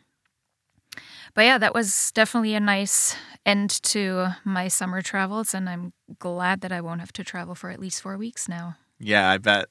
But 1.34 1.44
yeah, 1.44 1.58
that 1.58 1.74
was 1.74 2.12
definitely 2.12 2.54
a 2.54 2.60
nice 2.60 3.16
end 3.46 3.70
to 3.84 4.28
my 4.44 4.68
summer 4.68 5.00
travels, 5.02 5.54
and 5.54 5.68
I'm 5.68 5.92
glad 6.18 6.60
that 6.60 6.72
I 6.72 6.80
won't 6.80 7.00
have 7.00 7.12
to 7.14 7.24
travel 7.24 7.54
for 7.54 7.70
at 7.70 7.80
least 7.80 8.02
four 8.02 8.16
weeks 8.18 8.48
now. 8.48 8.76
Yeah, 8.98 9.30
I 9.30 9.38
bet. 9.38 9.66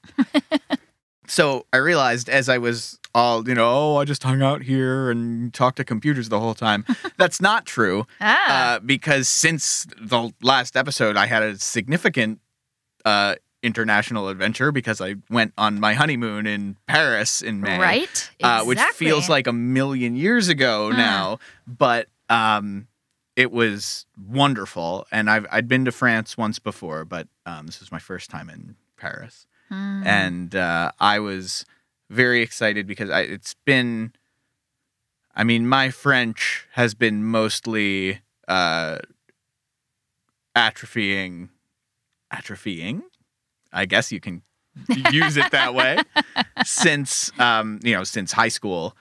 so 1.26 1.66
I 1.72 1.76
realized 1.78 2.28
as 2.28 2.48
I 2.48 2.58
was 2.58 2.98
all, 3.14 3.48
you 3.48 3.54
know, 3.54 3.70
oh, 3.70 3.96
I 3.96 4.04
just 4.04 4.22
hung 4.22 4.42
out 4.42 4.62
here 4.62 5.10
and 5.10 5.52
talked 5.54 5.76
to 5.76 5.84
computers 5.84 6.28
the 6.28 6.40
whole 6.40 6.54
time. 6.54 6.84
That's 7.16 7.40
not 7.40 7.64
true. 7.64 8.06
Ah, 8.20 8.74
Uh, 8.74 8.78
because 8.80 9.28
since 9.28 9.86
the 10.00 10.32
last 10.42 10.76
episode, 10.76 11.16
I 11.16 11.26
had 11.26 11.42
a 11.42 11.58
significant 11.58 12.40
uh, 13.04 13.36
international 13.62 14.28
adventure 14.28 14.72
because 14.72 15.00
I 15.00 15.16
went 15.30 15.52
on 15.56 15.78
my 15.78 15.94
honeymoon 15.94 16.46
in 16.46 16.76
Paris 16.86 17.40
in 17.42 17.60
May. 17.60 17.78
right? 17.78 18.30
uh, 18.42 18.64
which 18.64 18.80
feels 18.94 19.28
like 19.28 19.46
a 19.46 19.52
million 19.52 20.16
years 20.16 20.48
ago 20.48 20.90
Mm. 20.92 20.96
now. 20.96 21.38
But 21.66 22.08
um, 22.28 22.88
it 23.36 23.52
was 23.52 24.06
wonderful, 24.28 25.06
and 25.12 25.30
I've 25.30 25.46
I'd 25.50 25.68
been 25.68 25.84
to 25.84 25.92
France 25.92 26.36
once 26.36 26.58
before, 26.58 27.04
but 27.04 27.28
um, 27.46 27.66
this 27.66 27.80
was 27.80 27.90
my 27.92 27.98
first 28.00 28.30
time 28.30 28.50
in 28.50 28.76
Paris, 28.96 29.46
Mm. 29.70 30.04
and 30.06 30.54
uh, 30.56 30.92
I 31.00 31.18
was 31.20 31.64
very 32.10 32.42
excited 32.42 32.86
because 32.86 33.08
I, 33.10 33.20
it's 33.22 33.54
been. 33.64 34.12
I 35.34 35.44
mean, 35.44 35.66
my 35.66 35.88
French 35.90 36.66
has 36.72 36.92
been 36.94 37.24
mostly 37.24 38.20
uh, 38.48 38.98
atrophying, 40.56 41.48
atrophying. 42.32 43.02
I 43.72 43.86
guess 43.86 44.12
you 44.12 44.20
can 44.20 44.42
use 45.12 45.36
it 45.36 45.50
that 45.50 45.74
way 45.74 45.98
since 46.64 47.30
um, 47.38 47.78
you 47.82 47.94
know 47.94 48.04
since 48.04 48.32
high 48.32 48.48
school, 48.48 48.96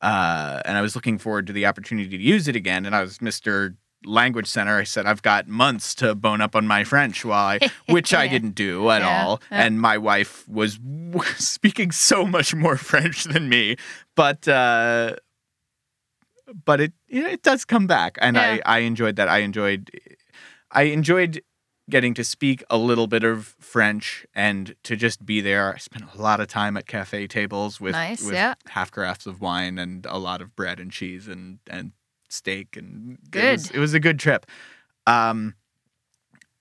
uh, 0.00 0.60
and 0.64 0.76
I 0.76 0.80
was 0.82 0.94
looking 0.94 1.18
forward 1.18 1.46
to 1.48 1.52
the 1.52 1.66
opportunity 1.66 2.16
to 2.16 2.22
use 2.22 2.48
it 2.48 2.56
again. 2.56 2.86
And 2.86 2.94
I 2.94 3.02
was 3.02 3.20
Mister 3.20 3.76
Language 4.04 4.46
Center. 4.48 4.78
I 4.78 4.84
said 4.84 5.06
I've 5.06 5.22
got 5.22 5.46
months 5.48 5.94
to 5.96 6.14
bone 6.14 6.40
up 6.40 6.56
on 6.56 6.66
my 6.66 6.82
French, 6.84 7.24
while 7.24 7.58
I, 7.60 7.70
which 7.88 8.12
I 8.12 8.26
didn't 8.28 8.54
do 8.56 8.90
at 8.90 9.02
Yeah, 9.02 9.24
all. 9.26 9.40
yeah. 9.50 9.64
And 9.64 9.80
my 9.80 9.96
wife 9.98 10.48
was 10.48 10.78
speaking 11.36 11.90
so 11.92 12.26
much 12.26 12.54
more 12.54 12.76
French 12.76 13.24
than 13.24 13.48
me, 13.48 13.76
but. 14.16 14.46
Uh, 14.48 15.16
but 16.66 16.80
it 16.80 16.92
it 17.08 17.42
does 17.42 17.64
come 17.64 17.86
back, 17.86 18.18
and 18.20 18.36
Yeah. 18.36 18.58
I 18.64 18.76
I 18.76 18.78
enjoyed 18.80 19.16
that. 19.16 19.28
I 19.28 19.38
enjoyed 19.38 19.90
I 20.70 20.82
enjoyed 20.82 21.40
getting 21.92 22.14
to 22.14 22.24
speak 22.24 22.64
a 22.70 22.78
little 22.78 23.06
bit 23.06 23.22
of 23.22 23.54
French 23.60 24.26
and 24.34 24.74
to 24.82 24.96
just 24.96 25.24
be 25.26 25.40
there. 25.42 25.74
I 25.74 25.76
spent 25.76 26.06
a 26.14 26.20
lot 26.20 26.40
of 26.40 26.48
time 26.48 26.76
at 26.78 26.86
cafe 26.86 27.26
tables 27.26 27.80
with, 27.80 27.92
Nice, 27.92 28.24
with 28.24 28.34
yeah. 28.34 28.54
half 28.68 28.90
carafes 28.90 29.26
of 29.26 29.42
wine 29.42 29.78
and 29.78 30.06
a 30.06 30.18
lot 30.18 30.40
of 30.40 30.56
bread 30.56 30.80
and 30.80 30.90
cheese 30.90 31.28
and, 31.28 31.58
and 31.68 31.92
steak 32.30 32.76
and 32.78 33.18
It 33.26 33.30
Good. 33.30 33.50
was, 33.52 33.70
it 33.70 33.78
was 33.78 33.94
a 33.94 34.00
good 34.00 34.18
trip. 34.18 34.46
Um, 35.06 35.54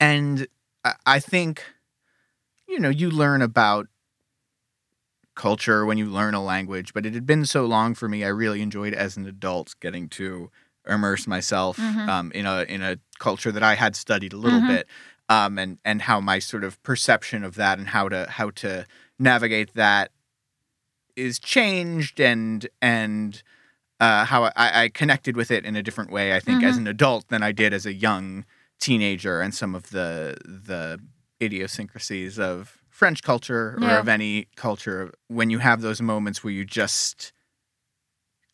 and 0.02 0.48
I, 0.84 0.96
I 1.06 1.20
think, 1.20 1.64
you 2.68 2.80
know, 2.80 2.90
you 2.90 3.10
learn 3.10 3.42
about 3.42 3.88
culture 5.36 5.86
when 5.86 5.98
you 5.98 6.08
learn 6.08 6.34
a 6.34 6.44
language, 6.44 6.94
but 6.94 7.06
it 7.06 7.14
had 7.14 7.26
been 7.26 7.46
so 7.46 7.66
long 7.66 7.94
for 7.96 8.10
me. 8.10 8.24
I 8.26 8.28
really 8.28 8.62
enjoyed 8.62 8.94
as 8.94 9.16
an 9.16 9.26
adult 9.26 9.76
getting 9.80 10.10
to 10.10 10.52
immerse 10.88 11.28
myself 11.28 11.78
Mhm. 11.78 12.10
um, 12.10 12.32
in 12.34 12.46
a 12.48 12.64
in 12.64 12.82
a 12.82 12.98
culture 13.20 13.52
that 13.52 13.62
I 13.64 13.76
had 13.76 13.96
studied 13.96 14.34
a 14.34 14.38
little 14.38 14.60
Mhm. 14.62 14.68
bit, 14.68 14.88
um, 15.32 15.58
and 15.58 15.78
and 15.86 16.02
how 16.04 16.20
my 16.20 16.40
sort 16.40 16.64
of 16.64 16.82
perception 16.84 17.44
of 17.44 17.54
that 17.56 17.78
and 17.80 17.88
how 17.90 18.10
to 18.10 18.26
how 18.38 18.50
to 18.52 18.86
navigate 19.20 19.74
that 19.76 20.12
is 21.16 21.40
changed 21.40 22.20
and 22.20 22.68
and 22.82 23.44
uh, 24.00 24.26
how 24.26 24.46
I, 24.46 24.84
I 24.84 24.90
connected 24.90 25.36
with 25.38 25.52
it 25.52 25.66
in 25.66 25.76
a 25.76 25.84
different 25.84 26.12
way. 26.12 26.36
I 26.36 26.40
think 26.40 26.64
as 26.64 26.76
Mhm. 26.76 26.80
an 26.82 26.88
adult 26.88 27.28
than 27.30 27.44
I 27.44 27.52
did 27.52 27.74
as 27.74 27.86
a 27.86 27.94
young 27.94 28.46
teenager, 28.80 29.42
and 29.42 29.54
some 29.54 29.76
of 29.76 29.92
the 29.92 30.36
the 30.46 31.00
idiosyncrasies 31.42 32.40
of 32.40 32.78
French 32.90 33.22
culture 33.24 33.78
or 33.82 33.88
Yeah. 33.90 34.00
of 34.00 34.08
any 34.08 34.48
culture 34.56 35.12
when 35.28 35.50
you 35.50 35.60
have 35.60 35.82
those 35.82 36.02
moments 36.02 36.44
where 36.44 36.54
you 36.54 36.66
just 36.66 37.32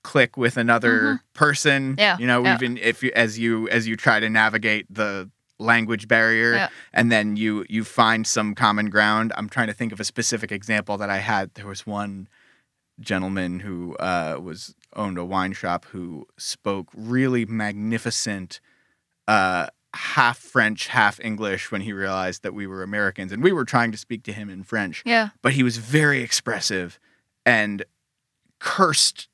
click 0.04 0.38
with 0.38 0.56
another 0.58 1.20
person 1.34 1.84
Mm-hmm. 1.92 2.00
Yeah, 2.00 2.18
you 2.20 2.28
know 2.28 2.44
yeah. 2.46 2.54
even 2.56 2.78
if 2.78 3.04
you 3.04 3.12
as 3.16 3.38
you 3.40 3.68
as 3.70 3.88
you 3.88 3.96
try 3.98 4.20
to 4.20 4.30
navigate 4.30 4.86
the 4.90 5.30
language 5.60 6.08
barrier 6.08 6.54
Yeah. 6.54 6.70
and 6.94 7.12
then 7.12 7.36
you 7.36 7.66
you 7.68 7.84
find 7.84 8.28
some 8.28 8.54
common 8.54 8.90
ground 8.92 9.34
i'm 9.36 9.50
trying 9.50 9.68
to 9.68 9.74
think 9.74 9.92
of 9.92 10.00
a 10.00 10.04
specific 10.04 10.52
example 10.52 10.98
that 10.98 11.10
i 11.10 11.18
had 11.18 11.54
there 11.56 11.66
was 11.66 11.86
one 11.88 12.28
gentleman 13.00 13.60
who 13.62 13.96
uh, 13.98 14.38
was 14.42 14.76
owned 14.96 15.18
a 15.18 15.26
wine 15.26 15.54
shop 15.54 15.86
who 15.86 16.26
spoke 16.38 16.88
really 16.96 17.46
magnificent 17.46 18.60
uh, 19.28 19.68
half 19.96 20.38
french 20.38 20.88
half 20.88 21.20
english 21.22 21.72
when 21.72 21.82
he 21.82 21.92
realized 21.92 22.44
that 22.44 22.54
we 22.54 22.68
were 22.68 22.84
americans 22.84 23.32
and 23.32 23.42
we 23.42 23.52
were 23.52 23.66
trying 23.66 23.92
to 23.92 23.98
speak 23.98 24.22
to 24.24 24.34
him 24.34 24.50
in 24.50 24.62
french 24.64 25.02
Yeah. 25.06 25.30
but 25.42 25.54
he 25.54 25.64
was 25.64 25.78
very 25.78 26.22
expressive 26.22 27.00
and 27.46 27.84
cursed 28.60 29.28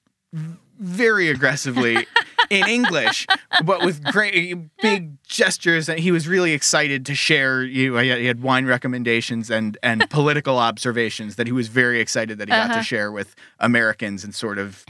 very 0.79 1.29
aggressively 1.29 2.07
in 2.49 2.67
English, 2.67 3.27
but 3.63 3.83
with 3.83 4.03
great 4.11 4.55
big 4.81 5.17
gestures. 5.23 5.89
And 5.89 5.99
he 5.99 6.11
was 6.11 6.27
really 6.27 6.53
excited 6.53 7.05
to 7.07 7.15
share. 7.15 7.63
You, 7.63 7.95
he 7.97 8.09
had, 8.09 8.19
he 8.19 8.25
had 8.25 8.41
wine 8.41 8.65
recommendations 8.65 9.49
and 9.49 9.77
and 9.83 10.09
political 10.09 10.57
observations 10.59 11.35
that 11.35 11.47
he 11.47 11.53
was 11.53 11.67
very 11.67 11.99
excited 11.99 12.37
that 12.37 12.47
he 12.47 12.51
got 12.51 12.69
Uh-huh. 12.69 12.79
to 12.79 12.83
share 12.83 13.11
with 13.11 13.35
Americans 13.59 14.23
and 14.23 14.33
sort 14.35 14.57
of, 14.59 14.85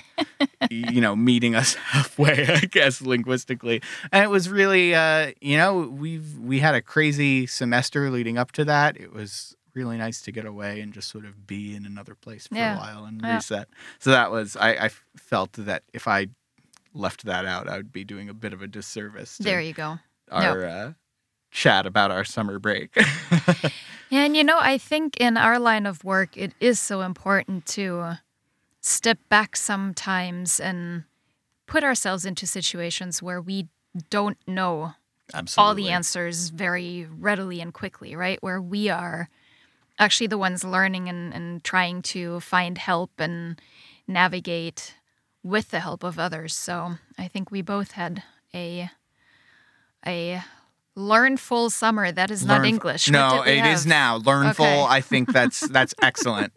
you 0.69 1.01
know, 1.01 1.15
meeting 1.15 1.55
us 1.55 1.73
halfway, 1.91 2.47
I 2.47 2.59
guess, 2.61 3.01
linguistically. 3.01 3.81
And 4.11 4.23
it 4.23 4.29
was 4.29 4.49
really, 4.49 4.93
uh, 4.95 5.31
you 5.41 5.57
know, 5.57 5.79
we've 5.81 6.37
we 6.39 6.59
had 6.59 6.75
a 6.75 6.81
crazy 6.81 7.45
semester 7.47 8.09
leading 8.09 8.37
up 8.37 8.51
to 8.53 8.65
that. 8.65 8.97
It 8.97 9.13
was 9.13 9.55
really 9.75 9.97
nice 9.97 10.21
to 10.21 10.31
get 10.31 10.45
away 10.45 10.81
and 10.81 10.93
just 10.93 11.09
sort 11.09 11.25
of 11.25 11.47
be 11.47 11.75
in 11.75 11.85
another 11.85 12.13
place 12.13 12.45
for 12.47 12.55
Yeah. 12.55 12.75
a 12.75 12.77
while 12.77 13.05
and 13.05 13.19
Yeah. 13.23 13.35
reset. 13.35 13.67
So 13.99 14.11
that 14.11 14.29
was 14.31 14.55
I, 14.55 14.69
I 14.85 14.89
felt 15.17 15.53
that 15.53 15.81
if 15.93 16.07
I 16.07 16.27
left 16.93 17.25
that 17.25 17.45
out, 17.45 17.67
I 17.67 17.77
would 17.77 17.91
be 17.91 18.03
doing 18.03 18.29
a 18.29 18.33
bit 18.33 18.53
of 18.53 18.61
a 18.61 18.67
disservice 18.67 19.37
to 19.37 19.43
There 19.43 19.61
you 19.61 19.73
go. 19.73 19.99
our 20.31 20.65
uh, 20.65 20.93
chat 21.51 21.85
about 21.85 22.11
our 22.11 22.23
summer 22.23 22.59
break. 22.59 22.95
And 24.13 24.37
you 24.37 24.43
know, 24.43 24.59
I 24.59 24.77
think 24.77 25.17
in 25.19 25.37
our 25.37 25.57
line 25.57 25.87
of 25.87 26.03
work, 26.03 26.37
it 26.37 26.53
is 26.59 26.79
so 26.79 27.01
important 27.01 27.65
to 27.67 28.19
step 28.79 29.17
back 29.27 29.55
sometimes 29.55 30.59
and 30.59 31.05
put 31.65 31.83
ourselves 31.83 32.23
into 32.23 32.45
situations 32.45 33.23
where 33.23 33.41
we 33.41 33.69
don't 34.11 34.37
know 34.45 34.93
Absolutely. 35.33 35.67
all 35.67 35.73
the 35.73 35.89
answers 35.89 36.49
very 36.49 37.07
readily 37.09 37.59
and 37.59 37.73
quickly, 37.73 38.15
right? 38.15 38.37
Where 38.43 38.61
we 38.61 38.87
are 38.87 39.29
actually 39.97 40.27
the 40.27 40.37
ones 40.37 40.63
learning 40.63 41.09
and, 41.09 41.33
and 41.33 41.63
trying 41.63 42.03
to 42.03 42.39
find 42.39 42.77
help 42.77 43.09
and 43.17 43.59
navigate 44.07 44.93
with 45.43 45.69
the 45.71 45.79
help 45.81 46.03
of 46.03 46.17
others. 46.17 46.55
So 46.55 46.95
I 47.17 47.27
think 47.27 47.51
we 47.51 47.61
both 47.61 47.91
had 47.91 48.23
a 48.53 48.89
a 50.05 50.41
learnful 50.95 51.69
summer. 51.69 52.11
That 52.11 52.29
is 52.31 52.45
not 52.45 52.65
English. 52.65 53.09
No, 53.09 53.41
it 53.43 53.65
is 53.65 53.83
have? 53.83 53.85
now. 53.87 54.15
Learnful. 54.17 54.65
Okay. 54.65 54.85
I 54.87 55.01
think 55.01 55.31
that's 55.33 55.61
that's 55.69 55.93
excellent. 56.01 56.53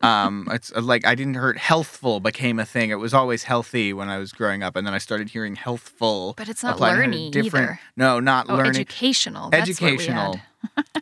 Um, 0.00 0.48
it's 0.50 0.70
uh, 0.74 0.80
like 0.82 1.06
I 1.06 1.14
didn't 1.14 1.34
hear 1.34 1.54
healthful 1.54 2.20
became 2.20 2.58
a 2.58 2.64
thing. 2.66 2.90
It 2.90 2.96
was 2.98 3.14
always 3.14 3.44
healthy 3.44 3.92
when 3.92 4.08
I 4.08 4.18
was 4.18 4.32
growing 4.32 4.62
up, 4.62 4.76
and 4.76 4.86
then 4.86 4.94
I 4.94 4.98
started 4.98 5.30
hearing 5.30 5.56
healthful. 5.56 6.34
But 6.36 6.48
it's 6.48 6.62
not 6.62 6.78
learny 6.78 7.30
different. 7.30 7.64
either. 7.70 7.80
No, 7.96 8.20
not 8.20 8.46
Oh, 8.48 8.54
learning. 8.54 8.70
educational. 8.82 9.50
That's 9.50 9.80
what 9.80 9.90
we 9.90 9.94
Educational. 9.96 10.40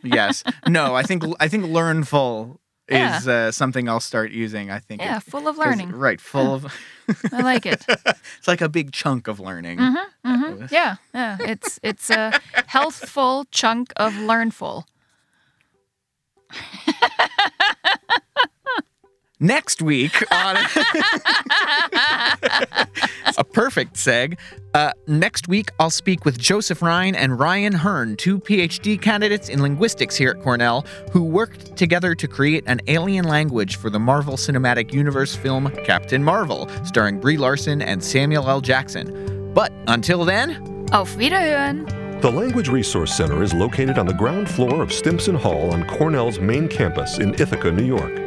yes. 0.03 0.43
No, 0.67 0.95
I 0.95 1.03
think 1.03 1.23
I 1.39 1.47
think 1.47 1.65
learnful 1.65 2.59
Yeah. 2.89 3.17
is 3.17 3.27
uh, 3.27 3.51
something 3.51 3.87
I'll 3.87 3.99
start 4.01 4.31
using. 4.31 4.69
I 4.69 4.79
think. 4.79 5.01
Yeah, 5.01 5.17
it- 5.17 5.23
full 5.23 5.47
of 5.47 5.57
learning. 5.57 5.91
Right. 5.91 6.19
Full 6.21 6.53
of. 6.53 6.65
I 7.31 7.41
like 7.41 7.65
it. 7.65 7.83
it's 8.37 8.47
like 8.47 8.61
a 8.61 8.69
big 8.69 8.91
chunk 8.91 9.27
of 9.27 9.39
learning. 9.39 9.79
hmm 9.79 10.65
Yeah, 10.69 10.95
yeah. 11.13 11.37
It's 11.39 11.79
it's 11.83 12.09
a 12.09 12.39
healthful 12.67 13.45
chunk 13.51 13.93
of 13.95 14.15
learnful. 14.17 14.85
Next 19.39 19.81
week 19.81 20.23
on 20.31 20.55
a 23.37 23.43
perfect 23.43 23.95
seg. 23.95 24.37
Uh, 24.73 24.91
next 25.07 25.47
week, 25.47 25.69
I'll 25.79 25.89
speak 25.89 26.25
with 26.25 26.39
Joseph 26.39 26.81
Ryan 26.81 27.15
and 27.15 27.39
Ryan 27.39 27.73
Hearn, 27.73 28.15
two 28.15 28.39
PhD 28.39 29.01
candidates 29.01 29.49
in 29.49 29.61
linguistics 29.61 30.15
here 30.15 30.31
at 30.31 30.41
Cornell, 30.41 30.85
who 31.11 31.23
worked 31.23 31.75
together 31.75 32.15
to 32.15 32.27
create 32.27 32.63
an 32.67 32.81
alien 32.87 33.25
language 33.25 33.75
for 33.75 33.89
the 33.89 33.99
Marvel 33.99 34.35
Cinematic 34.35 34.93
Universe 34.93 35.35
film 35.35 35.71
Captain 35.83 36.23
Marvel, 36.23 36.69
starring 36.83 37.19
Brie 37.19 37.37
Larson 37.37 37.81
and 37.81 38.03
Samuel 38.03 38.49
L. 38.49 38.61
Jackson. 38.61 39.51
But 39.53 39.71
until 39.87 40.25
then, 40.25 40.87
Auf 40.91 41.15
Wiederhören. 41.15 42.21
The 42.21 42.31
Language 42.31 42.69
Resource 42.69 43.13
Center 43.13 43.43
is 43.43 43.53
located 43.53 43.97
on 43.97 44.05
the 44.05 44.13
ground 44.13 44.49
floor 44.49 44.81
of 44.81 44.93
Stimson 44.93 45.35
Hall 45.35 45.71
on 45.71 45.85
Cornell's 45.87 46.39
main 46.39 46.69
campus 46.69 47.19
in 47.19 47.33
Ithaca, 47.33 47.71
New 47.71 47.83
York. 47.83 48.21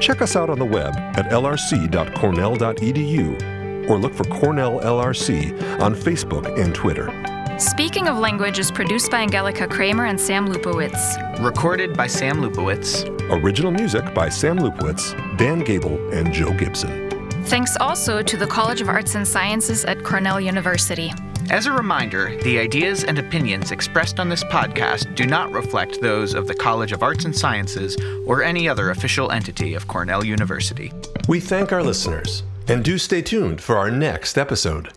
Check 0.00 0.22
us 0.22 0.36
out 0.36 0.48
on 0.48 0.58
the 0.58 0.64
web 0.64 0.94
at 0.96 1.30
lrc.cornell.edu 1.30 3.63
or 3.88 3.98
look 3.98 4.14
for 4.14 4.24
Cornell 4.24 4.80
LRC 4.80 5.80
on 5.80 5.94
Facebook 5.94 6.58
and 6.58 6.74
Twitter. 6.74 7.10
Speaking 7.58 8.08
of 8.08 8.18
Language 8.18 8.58
is 8.58 8.72
produced 8.72 9.12
by 9.12 9.20
Angelika 9.20 9.68
Kraemer 9.68 10.08
and 10.10 10.20
Sam 10.20 10.48
Lupowitz. 10.48 11.42
recorded 11.44 11.96
by 11.96 12.08
Sam 12.08 12.42
Lupowitz. 12.42 13.08
Original 13.30 13.70
music 13.70 14.12
by 14.12 14.28
Sam 14.28 14.58
Lupowitz, 14.58 15.14
Dan 15.38 15.60
Gable, 15.60 15.96
and 16.12 16.32
Joe 16.32 16.52
Gibson. 16.52 17.30
Thanks 17.44 17.76
also 17.76 18.22
to 18.22 18.36
the 18.36 18.46
College 18.46 18.80
of 18.80 18.88
Arts 18.88 19.14
and 19.14 19.26
Sciences 19.26 19.84
at 19.84 20.02
Cornell 20.02 20.40
University. 20.40 21.12
As 21.50 21.66
a 21.66 21.72
reminder, 21.72 22.36
the 22.42 22.58
ideas 22.58 23.04
and 23.04 23.18
opinions 23.18 23.70
expressed 23.70 24.18
on 24.18 24.28
this 24.30 24.42
podcast 24.44 25.14
do 25.14 25.26
not 25.26 25.52
reflect 25.52 26.00
those 26.00 26.34
of 26.34 26.48
the 26.48 26.54
College 26.54 26.90
of 26.90 27.02
Arts 27.02 27.24
and 27.24 27.36
Sciences 27.36 27.96
or 28.26 28.42
any 28.42 28.68
other 28.68 28.90
official 28.90 29.30
entity 29.30 29.74
of 29.74 29.86
Cornell 29.86 30.24
University. 30.24 30.90
We 31.28 31.40
thank 31.40 31.70
our 31.70 31.82
listeners 31.82 32.42
and 32.68 32.84
do 32.84 32.98
stay 32.98 33.22
tuned 33.22 33.60
for 33.60 33.76
our 33.76 33.90
next 33.90 34.38
episode. 34.38 34.92